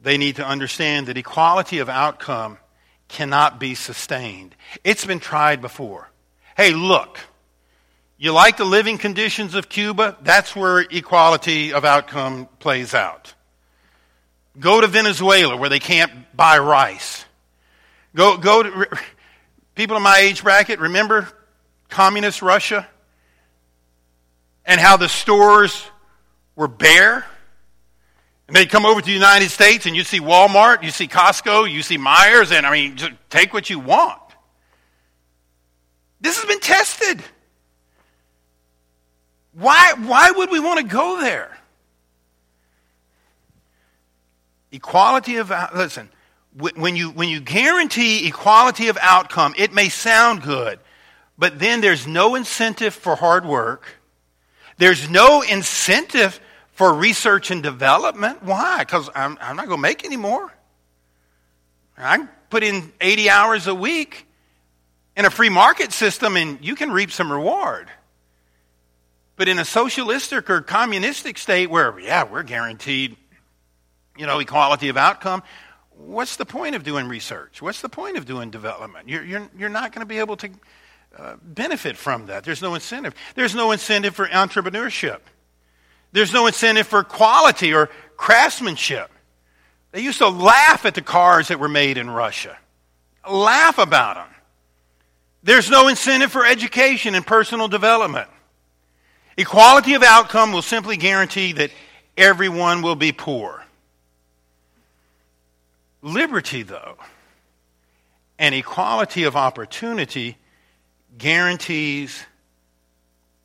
they 0.00 0.16
need 0.16 0.36
to 0.36 0.46
understand 0.46 1.06
that 1.06 1.18
equality 1.18 1.78
of 1.78 1.88
outcome 1.88 2.58
cannot 3.08 3.60
be 3.60 3.74
sustained. 3.74 4.54
It's 4.82 5.04
been 5.04 5.20
tried 5.20 5.60
before. 5.60 6.08
Hey, 6.56 6.72
look, 6.72 7.18
you 8.16 8.32
like 8.32 8.56
the 8.56 8.64
living 8.64 8.98
conditions 8.98 9.54
of 9.54 9.68
Cuba? 9.68 10.16
That's 10.22 10.56
where 10.56 10.80
equality 10.80 11.72
of 11.72 11.84
outcome 11.84 12.48
plays 12.58 12.94
out. 12.94 13.34
Go 14.58 14.80
to 14.80 14.86
Venezuela 14.86 15.56
where 15.56 15.68
they 15.68 15.78
can't 15.78 16.34
buy 16.34 16.58
rice. 16.58 17.24
Go, 18.14 18.36
go 18.38 18.62
to 18.62 18.86
people 19.74 19.96
in 19.96 20.02
my 20.02 20.18
age 20.18 20.42
bracket, 20.42 20.80
remember 20.80 21.28
communist 21.88 22.40
Russia? 22.40 22.88
And 24.64 24.80
how 24.80 24.96
the 24.96 25.08
stores 25.08 25.84
were 26.56 26.68
bare. 26.68 27.26
And 28.46 28.56
they'd 28.56 28.68
come 28.68 28.84
over 28.84 29.00
to 29.00 29.06
the 29.06 29.12
United 29.12 29.50
States 29.50 29.86
and 29.86 29.96
you 29.96 30.04
see 30.04 30.20
Walmart, 30.20 30.82
you 30.82 30.90
see 30.90 31.08
Costco, 31.08 31.70
you 31.70 31.82
see 31.82 31.98
Meijer, 31.98 32.52
and 32.52 32.66
I 32.66 32.72
mean, 32.72 32.96
just 32.96 33.12
take 33.30 33.54
what 33.54 33.70
you 33.70 33.78
want. 33.78 34.20
This 36.20 36.36
has 36.36 36.44
been 36.44 36.60
tested. 36.60 37.22
Why, 39.54 39.94
why 39.98 40.30
would 40.30 40.50
we 40.50 40.60
want 40.60 40.80
to 40.80 40.86
go 40.86 41.20
there? 41.20 41.56
Equality 44.70 45.36
of, 45.36 45.50
uh, 45.50 45.68
listen, 45.74 46.08
when 46.54 46.96
you, 46.96 47.10
when 47.10 47.28
you 47.28 47.40
guarantee 47.40 48.26
equality 48.26 48.88
of 48.88 48.98
outcome, 49.00 49.54
it 49.56 49.72
may 49.72 49.88
sound 49.88 50.42
good, 50.42 50.78
but 51.38 51.58
then 51.58 51.80
there's 51.80 52.06
no 52.06 52.34
incentive 52.34 52.94
for 52.94 53.16
hard 53.16 53.44
work 53.44 54.01
there's 54.78 55.08
no 55.08 55.42
incentive 55.42 56.40
for 56.72 56.92
research 56.94 57.50
and 57.50 57.62
development. 57.62 58.42
Why? 58.42 58.80
Because 58.80 59.08
I'm, 59.14 59.38
I'm 59.40 59.56
not 59.56 59.66
going 59.66 59.78
to 59.78 59.82
make 59.82 60.04
any 60.04 60.16
more. 60.16 60.52
I 61.96 62.26
put 62.50 62.62
in 62.62 62.92
80 63.00 63.30
hours 63.30 63.66
a 63.66 63.74
week 63.74 64.26
in 65.16 65.24
a 65.24 65.30
free 65.30 65.50
market 65.50 65.92
system 65.92 66.36
and 66.36 66.58
you 66.64 66.74
can 66.74 66.90
reap 66.90 67.12
some 67.12 67.30
reward. 67.30 67.88
But 69.36 69.48
in 69.48 69.58
a 69.58 69.64
socialistic 69.64 70.48
or 70.50 70.60
communistic 70.60 71.38
state 71.38 71.70
where, 71.70 71.98
yeah, 71.98 72.24
we're 72.24 72.42
guaranteed, 72.42 73.16
you 74.16 74.26
know, 74.26 74.38
equality 74.38 74.88
of 74.88 74.96
outcome, 74.96 75.42
what's 75.90 76.36
the 76.36 76.44
point 76.44 76.74
of 76.74 76.82
doing 76.82 77.08
research? 77.08 77.62
What's 77.62 77.80
the 77.80 77.88
point 77.88 78.16
of 78.16 78.26
doing 78.26 78.50
development? 78.50 79.08
You're, 79.08 79.24
you're, 79.24 79.48
you're 79.56 79.68
not 79.68 79.92
going 79.92 80.00
to 80.00 80.06
be 80.06 80.18
able 80.18 80.36
to 80.38 80.50
benefit 81.42 81.96
from 81.96 82.26
that. 82.26 82.44
There's 82.44 82.62
no 82.62 82.74
incentive. 82.74 83.14
There's 83.34 83.54
no 83.54 83.72
incentive 83.72 84.14
for 84.14 84.26
entrepreneurship. 84.26 85.20
There's 86.12 86.32
no 86.32 86.46
incentive 86.46 86.86
for 86.86 87.04
quality 87.04 87.72
or 87.72 87.88
craftsmanship. 88.16 89.10
They 89.92 90.00
used 90.00 90.18
to 90.18 90.28
laugh 90.28 90.84
at 90.86 90.94
the 90.94 91.02
cars 91.02 91.48
that 91.48 91.58
were 91.58 91.68
made 91.68 91.98
in 91.98 92.08
Russia, 92.08 92.56
laugh 93.28 93.78
about 93.78 94.16
them. 94.16 94.28
There's 95.42 95.68
no 95.68 95.88
incentive 95.88 96.30
for 96.30 96.46
education 96.46 97.14
and 97.14 97.26
personal 97.26 97.68
development. 97.68 98.28
Equality 99.36 99.94
of 99.94 100.02
outcome 100.02 100.52
will 100.52 100.62
simply 100.62 100.96
guarantee 100.96 101.52
that 101.52 101.70
everyone 102.16 102.82
will 102.82 102.94
be 102.94 103.12
poor. 103.12 103.64
Liberty, 106.00 106.62
though, 106.62 106.96
and 108.38 108.54
equality 108.54 109.24
of 109.24 109.36
opportunity 109.36 110.36
guarantees 111.16 112.24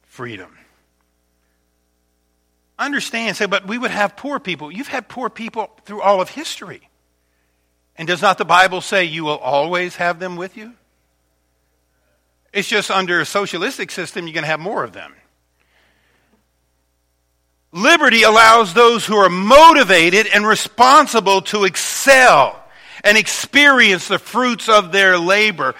freedom. 0.03 0.55
Understand, 2.79 3.37
say, 3.37 3.47
but 3.47 3.67
we 3.67 3.77
would 3.77 3.91
have 3.91 4.15
poor 4.15 4.39
people. 4.39 4.71
You've 4.71 4.87
had 4.87 5.07
poor 5.07 5.29
people 5.29 5.71
through 5.85 6.01
all 6.01 6.21
of 6.21 6.29
history. 6.29 6.89
And 7.95 8.07
does 8.07 8.21
not 8.21 8.37
the 8.37 8.45
Bible 8.45 8.81
say 8.81 9.05
you 9.05 9.25
will 9.25 9.37
always 9.37 9.95
have 9.95 10.19
them 10.19 10.35
with 10.35 10.55
you? 10.55 10.73
It's 12.53 12.67
just 12.67 12.91
under 12.91 13.19
a 13.19 13.25
socialistic 13.25 13.91
system, 13.91 14.25
you're 14.25 14.33
going 14.33 14.43
to 14.43 14.49
have 14.49 14.59
more 14.59 14.83
of 14.83 14.93
them. 14.93 15.13
Liberty 17.71 18.23
allows 18.23 18.73
those 18.73 19.05
who 19.05 19.15
are 19.17 19.29
motivated 19.29 20.27
and 20.27 20.47
responsible 20.47 21.41
to 21.43 21.65
excel 21.65 22.63
and 23.03 23.17
experience 23.17 24.07
the 24.07 24.19
fruits 24.19 24.69
of 24.69 24.91
their 24.91 25.19
labor. 25.19 25.75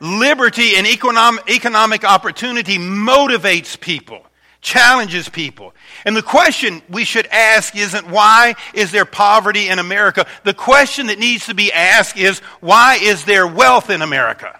Liberty 0.00 0.76
and 0.76 0.86
economic, 0.86 2.04
opportunity 2.04 2.78
motivates 2.78 3.78
people, 3.78 4.24
challenges 4.62 5.28
people. 5.28 5.74
And 6.06 6.16
the 6.16 6.22
question 6.22 6.80
we 6.88 7.04
should 7.04 7.26
ask 7.26 7.76
isn't 7.76 8.08
why 8.08 8.54
is 8.72 8.92
there 8.92 9.04
poverty 9.04 9.68
in 9.68 9.78
America? 9.78 10.26
The 10.44 10.54
question 10.54 11.08
that 11.08 11.18
needs 11.18 11.46
to 11.46 11.54
be 11.54 11.72
asked 11.72 12.16
is 12.16 12.40
why 12.60 12.98
is 13.02 13.26
there 13.26 13.46
wealth 13.46 13.90
in 13.90 14.00
America? 14.00 14.58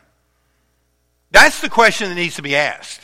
That's 1.30 1.60
the 1.60 1.70
question 1.70 2.10
that 2.10 2.16
needs 2.16 2.36
to 2.36 2.42
be 2.42 2.56
asked. 2.56 3.00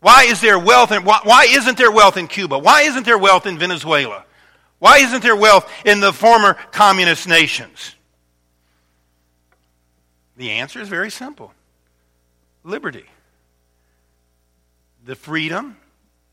Why 0.00 0.24
is 0.24 0.40
there 0.40 0.58
wealth 0.58 0.92
in, 0.92 1.04
why, 1.04 1.20
why 1.24 1.46
isn't 1.50 1.76
there 1.76 1.90
wealth 1.90 2.16
in 2.16 2.28
Cuba? 2.28 2.58
Why 2.58 2.82
isn't 2.82 3.04
there 3.04 3.18
wealth 3.18 3.46
in 3.46 3.58
Venezuela? 3.58 4.24
Why 4.78 4.98
isn't 4.98 5.22
there 5.22 5.34
wealth 5.34 5.68
in 5.84 5.98
the 5.98 6.12
former 6.12 6.54
communist 6.70 7.26
nations? 7.26 7.96
The 10.38 10.52
answer 10.52 10.80
is 10.80 10.88
very 10.88 11.10
simple 11.10 11.52
liberty. 12.62 13.06
The 15.04 15.16
freedom, 15.16 15.76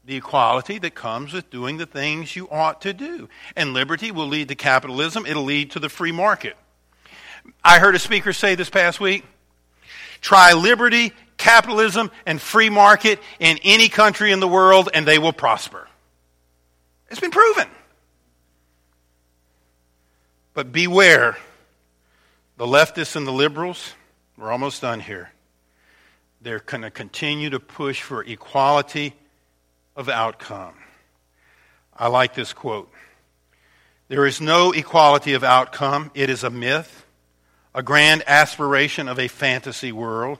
the 0.05 0.15
equality 0.15 0.77
that 0.79 0.93
comes 0.93 1.33
with 1.33 1.49
doing 1.49 1.77
the 1.77 1.85
things 1.87 2.35
you 2.35 2.47
ought 2.49 2.81
to 2.81 2.93
do. 2.93 3.29
And 3.55 3.73
liberty 3.73 4.11
will 4.11 4.27
lead 4.27 4.49
to 4.49 4.55
capitalism, 4.55 5.25
it'll 5.25 5.43
lead 5.43 5.71
to 5.71 5.79
the 5.79 5.89
free 5.89 6.11
market. 6.11 6.55
I 7.63 7.79
heard 7.79 7.95
a 7.95 7.99
speaker 7.99 8.31
say 8.31 8.53
this 8.53 8.69
past 8.69 8.99
week 8.99 9.25
try 10.21 10.53
liberty, 10.53 11.11
capitalism, 11.37 12.11
and 12.27 12.39
free 12.39 12.69
market 12.69 13.19
in 13.39 13.57
any 13.63 13.89
country 13.89 14.31
in 14.31 14.39
the 14.39 14.47
world, 14.47 14.89
and 14.93 15.07
they 15.07 15.17
will 15.17 15.33
prosper. 15.33 15.87
It's 17.09 17.19
been 17.19 17.31
proven. 17.31 17.67
But 20.53 20.71
beware 20.71 21.37
the 22.57 22.65
leftists 22.65 23.15
and 23.15 23.27
the 23.27 23.31
liberals, 23.31 23.93
we're 24.37 24.51
almost 24.51 24.81
done 24.81 24.99
here. 24.99 25.31
They're 26.41 26.59
going 26.59 26.83
to 26.83 26.91
continue 26.91 27.49
to 27.49 27.59
push 27.59 28.01
for 28.01 28.23
equality 28.23 29.13
of 29.95 30.09
outcome. 30.09 30.75
I 31.97 32.07
like 32.07 32.33
this 32.35 32.53
quote. 32.53 32.91
There 34.07 34.25
is 34.25 34.39
no 34.39 34.71
equality 34.71 35.33
of 35.33 35.43
outcome. 35.43 36.11
It 36.13 36.29
is 36.29 36.43
a 36.43 36.49
myth, 36.49 37.05
a 37.73 37.81
grand 37.81 38.23
aspiration 38.27 39.07
of 39.07 39.19
a 39.19 39.27
fantasy 39.27 39.91
world 39.91 40.37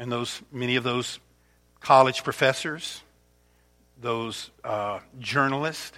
and 0.00 0.10
those 0.10 0.40
many 0.50 0.76
of 0.76 0.82
those 0.82 1.20
college 1.80 2.24
professors, 2.24 3.02
those 4.00 4.50
uh, 4.64 5.00
journalists, 5.18 5.92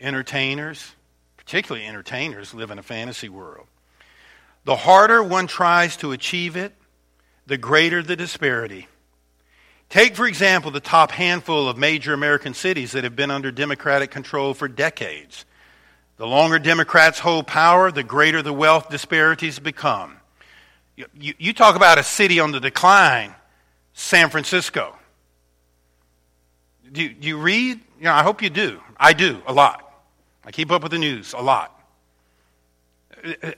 entertainers, 0.00 0.94
particularly 1.36 1.86
entertainers, 1.86 2.54
live 2.54 2.70
in 2.70 2.78
a 2.78 2.82
fantasy 2.82 3.28
world. 3.28 3.66
The 4.64 4.76
harder 4.76 5.22
one 5.22 5.46
tries 5.46 5.96
to 5.98 6.12
achieve 6.12 6.56
it, 6.56 6.72
the 7.46 7.58
greater 7.58 8.02
the 8.02 8.16
disparity. 8.16 8.88
Take, 9.90 10.16
for 10.16 10.26
example, 10.26 10.70
the 10.70 10.80
top 10.80 11.10
handful 11.10 11.68
of 11.68 11.76
major 11.76 12.14
American 12.14 12.54
cities 12.54 12.92
that 12.92 13.04
have 13.04 13.14
been 13.14 13.30
under 13.30 13.52
Democratic 13.52 14.10
control 14.10 14.54
for 14.54 14.66
decades. 14.66 15.44
The 16.16 16.26
longer 16.26 16.58
Democrats 16.58 17.18
hold 17.18 17.46
power, 17.46 17.90
the 17.92 18.02
greater 18.02 18.42
the 18.42 18.52
wealth 18.52 18.88
disparities 18.88 19.58
become. 19.58 20.16
You, 20.96 21.34
you 21.38 21.52
talk 21.52 21.76
about 21.76 21.98
a 21.98 22.02
city 22.02 22.40
on 22.40 22.52
the 22.52 22.60
decline, 22.60 23.34
San 23.92 24.30
Francisco. 24.30 24.96
Do 26.90 27.02
you, 27.02 27.08
do 27.10 27.28
you 27.28 27.38
read? 27.38 27.80
You 27.98 28.04
know, 28.04 28.12
I 28.12 28.22
hope 28.22 28.42
you 28.42 28.50
do. 28.50 28.80
I 28.96 29.12
do, 29.12 29.42
a 29.46 29.52
lot. 29.52 29.80
I 30.44 30.52
keep 30.52 30.70
up 30.70 30.82
with 30.82 30.92
the 30.92 30.98
news 30.98 31.32
a 31.32 31.42
lot. 31.42 31.78
Uh, 33.24 33.32
uh, 33.42 33.50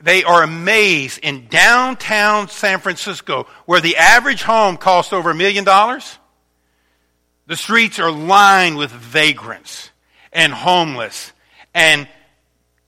They 0.00 0.24
are 0.24 0.42
amazed 0.42 1.18
in 1.22 1.48
downtown 1.48 2.48
San 2.48 2.80
Francisco, 2.80 3.46
where 3.66 3.80
the 3.80 3.96
average 3.96 4.42
home 4.42 4.76
costs 4.76 5.12
over 5.12 5.30
a 5.30 5.34
million 5.34 5.64
dollars. 5.64 6.18
The 7.46 7.56
streets 7.56 7.98
are 7.98 8.10
lined 8.10 8.76
with 8.76 8.90
vagrants 8.90 9.90
and 10.32 10.52
homeless 10.52 11.32
and 11.74 12.08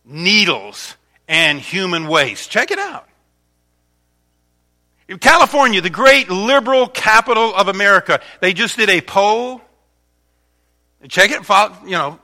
needles 0.05 0.96
and 1.28 1.59
human 1.59 2.09
waste. 2.09 2.50
Check 2.50 2.70
it 2.70 2.78
out. 2.78 3.09
In 5.09 5.18
California, 5.18 5.81
the 5.81 5.90
great 5.90 6.31
liberal 6.31 6.87
capital 6.87 7.55
of 7.55 7.68
America, 7.68 8.20
they 8.40 8.52
just 8.52 8.76
did 8.76 8.88
a 8.88 9.00
poll. 9.00 9.61
Check 11.09 11.31
it, 11.31 11.46
you 11.85 11.90
know, 11.90 12.18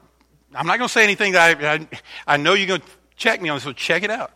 I'm 0.54 0.66
not 0.66 0.78
going 0.78 0.88
to 0.88 0.92
say 0.92 1.04
anything 1.04 1.32
that 1.32 1.62
I, 1.62 1.74
I, 1.74 1.88
I 2.26 2.36
know 2.36 2.54
you're 2.54 2.68
going 2.68 2.80
to 2.80 2.86
check 3.16 3.42
me 3.42 3.48
on, 3.48 3.60
so 3.60 3.72
check 3.72 4.04
it 4.04 4.10
out. 4.10 4.30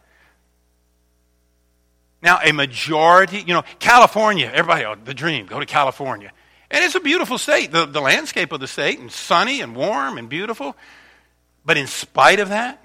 Now, 2.23 2.39
a 2.43 2.53
majority, 2.53 3.39
you 3.39 3.53
know, 3.53 3.65
California, 3.81 4.51
everybody, 4.53 4.85
oh, 4.85 4.95
the 4.95 5.15
dream, 5.15 5.47
go 5.47 5.59
to 5.59 5.67
California. 5.67 6.33
And 6.71 6.85
it's 6.85 6.95
a 6.95 7.01
beautiful 7.01 7.37
state, 7.37 7.73
the, 7.73 7.85
the 7.85 8.01
landscape 8.01 8.53
of 8.53 8.61
the 8.61 8.69
state, 8.69 8.99
and 8.99 9.11
sunny 9.11 9.61
and 9.61 9.75
warm 9.75 10.19
and 10.19 10.29
beautiful. 10.29 10.77
But 11.65 11.77
in 11.77 11.87
spite 11.87 12.41
of 12.41 12.51
that, 12.51 12.83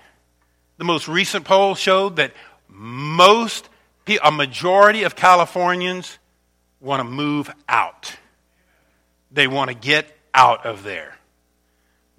the 0.78 0.84
most 0.84 1.08
recent 1.08 1.45
poll 1.45 1.76
showed 1.76 2.17
that 2.17 2.34
most 2.67 3.69
a 4.23 4.32
majority 4.32 5.04
of 5.04 5.15
Californians 5.15 6.17
want 6.80 7.02
to 7.02 7.04
move 7.04 7.52
out. 7.67 8.15
They 9.32 9.47
want 9.47 9.69
to 9.69 9.76
get 9.76 10.08
out 10.34 10.65
of 10.65 10.84
there. 10.84 11.16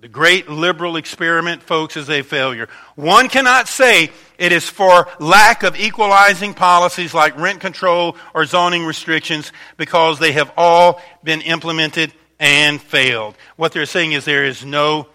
The 0.00 0.08
great 0.08 0.48
liberal 0.48 0.96
experiment, 0.96 1.60
folks, 1.60 1.96
is 1.96 2.08
a 2.08 2.22
failure. 2.22 2.68
One 2.94 3.28
cannot 3.28 3.66
say 3.66 4.10
it 4.38 4.52
is 4.52 4.68
for 4.68 5.08
lack 5.18 5.64
of 5.64 5.78
equalizing 5.78 6.54
policies 6.54 7.12
like 7.12 7.36
rent 7.36 7.60
control 7.60 8.16
or 8.32 8.44
zoning 8.44 8.84
restrictions 8.84 9.52
because 9.76 10.20
they 10.20 10.32
have 10.32 10.52
all 10.56 11.00
been 11.24 11.40
implemented 11.40 12.12
and 12.38 12.80
failed. 12.80 13.34
What 13.56 13.72
they're 13.72 13.86
saying 13.86 14.12
is 14.12 14.24
there 14.24 14.44
is 14.44 14.64
no 14.64 15.08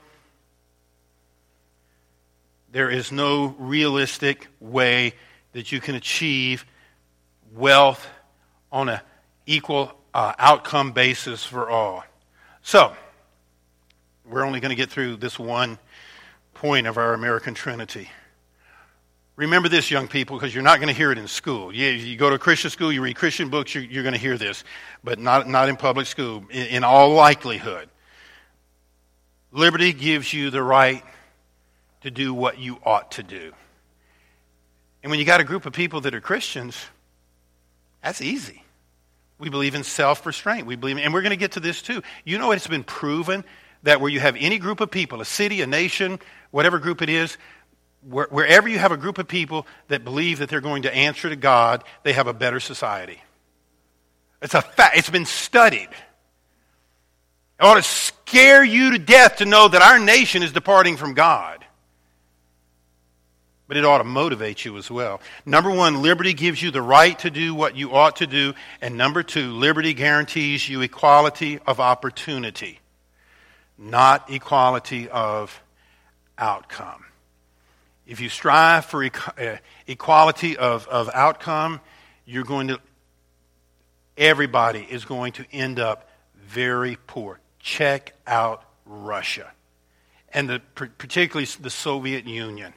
there 2.74 2.90
is 2.90 3.12
no 3.12 3.56
realistic 3.60 4.48
way 4.60 5.14
that 5.52 5.72
you 5.72 5.80
can 5.80 5.94
achieve 5.94 6.66
wealth 7.54 8.06
on 8.72 8.90
an 8.90 9.00
equal 9.46 9.94
uh, 10.12 10.34
outcome 10.40 10.92
basis 10.92 11.46
for 11.46 11.70
all. 11.70 12.04
So, 12.64 12.96
we're 14.34 14.46
only 14.46 14.60
going 14.60 14.72
to 14.72 14.76
get 14.76 14.90
through 14.90 15.18
this 15.18 15.38
one 15.38 15.78
point 16.56 16.88
of 16.88 16.98
our 16.98 17.14
American 17.14 17.54
Trinity. 17.54 18.10
Remember 19.36 19.70
this, 19.70 19.92
young 19.92 20.08
people, 20.08 20.38
because 20.38 20.56
you're 20.56 20.64
not 20.64 20.78
going 20.78 20.88
to 20.88 20.94
hear 20.94 21.12
it 21.12 21.20
in 21.20 21.28
school. 21.28 21.74
You, 21.74 21.88
you, 21.90 22.18
go 22.18 22.32
to 22.32 22.40
Christian 22.40 22.72
school, 22.72 22.92
you 22.92 23.02
read 23.04 23.16
Christian 23.16 23.50
books, 23.50 23.76
you're, 23.76 23.84
you're 23.84 24.02
going 24.02 24.14
to 24.14 24.20
hear 24.20 24.38
this, 24.38 24.64
but 25.04 25.20
not, 25.20 25.48
not 25.48 25.70
in 25.70 25.76
public 25.76 26.08
school, 26.08 26.46
in, 26.50 26.66
in 26.68 26.84
all 26.84 27.14
likelihood. 27.14 27.90
Liberty 29.52 29.94
gives 29.94 30.34
you 30.34 30.50
the 30.50 30.64
right 30.64 31.04
to 32.02 32.10
do 32.10 32.34
what 32.34 32.58
you 32.58 32.80
ought 32.84 33.12
to 33.12 33.24
do. 33.24 33.54
And 35.04 35.12
when 35.12 35.20
you 35.20 35.26
got 35.26 35.42
a 35.42 35.44
group 35.44 35.68
of 35.68 35.74
people 35.74 36.02
that 36.02 36.16
are 36.16 36.22
Christians, 36.22 36.76
that's 38.02 38.22
easy. 38.22 38.64
We 39.38 39.50
believe 39.50 39.76
in 39.76 39.84
self 39.84 40.26
restraint. 40.26 40.66
We 40.66 40.76
believe, 40.76 40.98
in, 40.98 41.04
and 41.04 41.14
we're 41.14 41.22
going 41.22 41.32
to 41.32 41.38
get 41.38 41.52
to 41.54 41.60
this 41.60 41.84
too. 41.84 42.02
You 42.24 42.40
know, 42.40 42.52
it's 42.52 42.66
been 42.66 42.84
proven 42.84 43.44
that 43.84 44.02
where 44.02 44.10
you 44.10 44.20
have 44.20 44.36
any 44.40 44.58
group 44.58 44.82
of 44.82 44.90
people, 44.90 45.22
a 45.22 45.26
city, 45.26 45.62
a 45.62 45.68
nation, 45.68 46.20
whatever 46.52 46.80
group 46.80 47.02
it 47.02 47.10
is, 47.10 47.38
where, 48.02 48.28
wherever 48.30 48.68
you 48.68 48.80
have 48.80 48.92
a 48.92 48.98
group 48.98 49.18
of 49.18 49.28
people 49.28 49.68
that 49.88 50.04
believe 50.04 50.40
that 50.40 50.50
they're 50.50 50.62
going 50.62 50.84
to 50.84 50.94
answer 50.94 51.30
to 51.30 51.36
God, 51.36 51.84
they 52.04 52.14
have 52.14 52.28
a 52.28 52.34
better 52.34 52.60
society. 52.60 53.22
It's 54.42 54.54
a 54.54 54.62
fact. 54.62 54.98
It's 54.98 55.10
been 55.10 55.26
studied. 55.26 55.90
It 57.60 57.66
ought 57.66 57.76
to 57.76 57.82
scare 57.82 58.64
you 58.64 58.92
to 58.92 59.00
death 59.00 59.38
to 59.38 59.46
know 59.46 59.68
that 59.68 59.82
our 59.82 60.00
nation 60.00 60.44
is 60.44 60.52
departing 60.52 60.98
from 60.98 61.14
God. 61.14 61.66
But 63.70 63.78
it 63.78 63.86
ought 63.86 64.00
to 64.00 64.04
motivate 64.04 64.66
you 64.66 64.78
as 64.78 64.92
well. 64.92 65.22
Number 65.46 65.72
one, 65.72 66.02
liberty 66.02 66.34
gives 66.34 66.62
you 66.62 66.72
the 66.72 66.82
right 66.82 67.18
to 67.20 67.32
do 67.32 67.56
what 67.56 67.78
you 67.78 67.94
ought 67.94 68.18
to 68.18 68.28
do. 68.28 68.54
And 68.82 68.98
number 68.98 69.24
two, 69.24 69.54
liberty 69.54 69.94
guarantees 69.94 70.68
you 70.68 70.82
equality 70.82 71.60
of 71.66 71.80
opportunity, 71.80 72.80
not 73.78 74.30
equality 74.32 75.10
of 75.10 75.62
outcome. 76.38 77.06
If 78.06 78.20
you 78.20 78.30
strive 78.30 78.86
for 78.86 79.04
uh, 79.04 79.58
equality 79.88 80.58
of, 80.58 80.88
of 80.88 81.10
outcome, 81.14 81.80
you're 82.26 82.44
going 82.44 82.68
to, 82.68 82.80
everybody 84.18 84.86
is 84.90 85.06
going 85.06 85.34
to 85.34 85.46
end 85.52 85.80
up 85.80 86.10
very 86.36 86.98
poor. 87.08 87.40
Check 87.60 88.14
out 88.28 88.64
Russia 88.86 89.52
and 90.34 90.50
the, 90.50 90.60
particularly 90.76 91.48
the 91.62 91.70
Soviet 91.70 92.26
Union. 92.26 92.74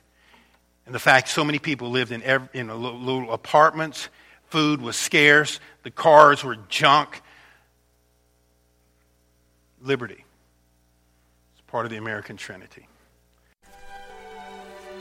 And 0.85 0.95
the 0.95 1.01
fact 1.01 1.29
so 1.29 1.45
many 1.45 1.59
people 1.59 1.91
lived 1.91 2.13
in, 2.13 2.23
every, 2.23 2.49
in 2.55 2.69
little, 2.69 3.33
apartments, 3.33 4.09
food 4.45 4.81
was 4.81 4.95
scarce, 4.95 5.59
the 5.83 5.91
cars 5.91 6.45
were 6.45 6.57
junk. 6.69 7.21
Liberty 9.83 10.26
part 11.77 11.85
of 11.85 11.91
the 11.91 11.99
American 11.99 12.39
Trinity. 12.39 12.89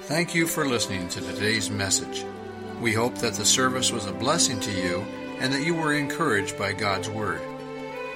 Thank 0.01 0.35
you 0.35 0.45
for 0.45 0.67
listening 0.67 1.07
to 1.07 1.21
today's 1.21 1.69
message. 1.69 2.25
We 2.81 2.91
hope 2.91 3.15
that 3.19 3.35
the 3.35 3.45
service 3.45 3.93
was 3.93 4.07
a 4.07 4.11
blessing 4.11 4.59
to 4.59 4.73
you 4.73 5.05
and 5.39 5.53
that 5.53 5.63
you 5.63 5.73
were 5.73 5.93
encouraged 5.93 6.57
by 6.57 6.73
God's 6.73 7.09
Word. 7.09 7.39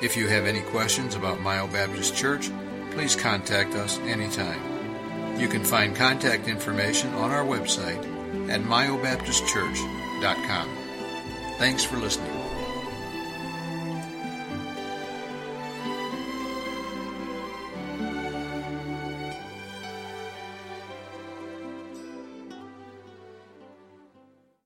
If 0.02 0.18
you 0.18 0.28
have 0.28 0.46
any 0.46 0.60
questions 0.60 1.16
about 1.16 1.40
Myo 1.40 1.68
Baptist 1.68 2.18
Church, 2.18 2.52
please 2.92 3.16
contact 3.16 3.76
us 3.76 3.98
anytime. 4.00 5.40
You 5.40 5.48
can 5.48 5.64
find 5.64 5.96
contact 5.96 6.50
information 6.50 7.14
on 7.14 7.32
our 7.32 7.46
website 7.46 8.04
at 8.50 8.60
myobaptistchurch.com. 8.60 10.70
Thanks 11.60 11.86
for 11.86 11.96
listening. 11.96 12.39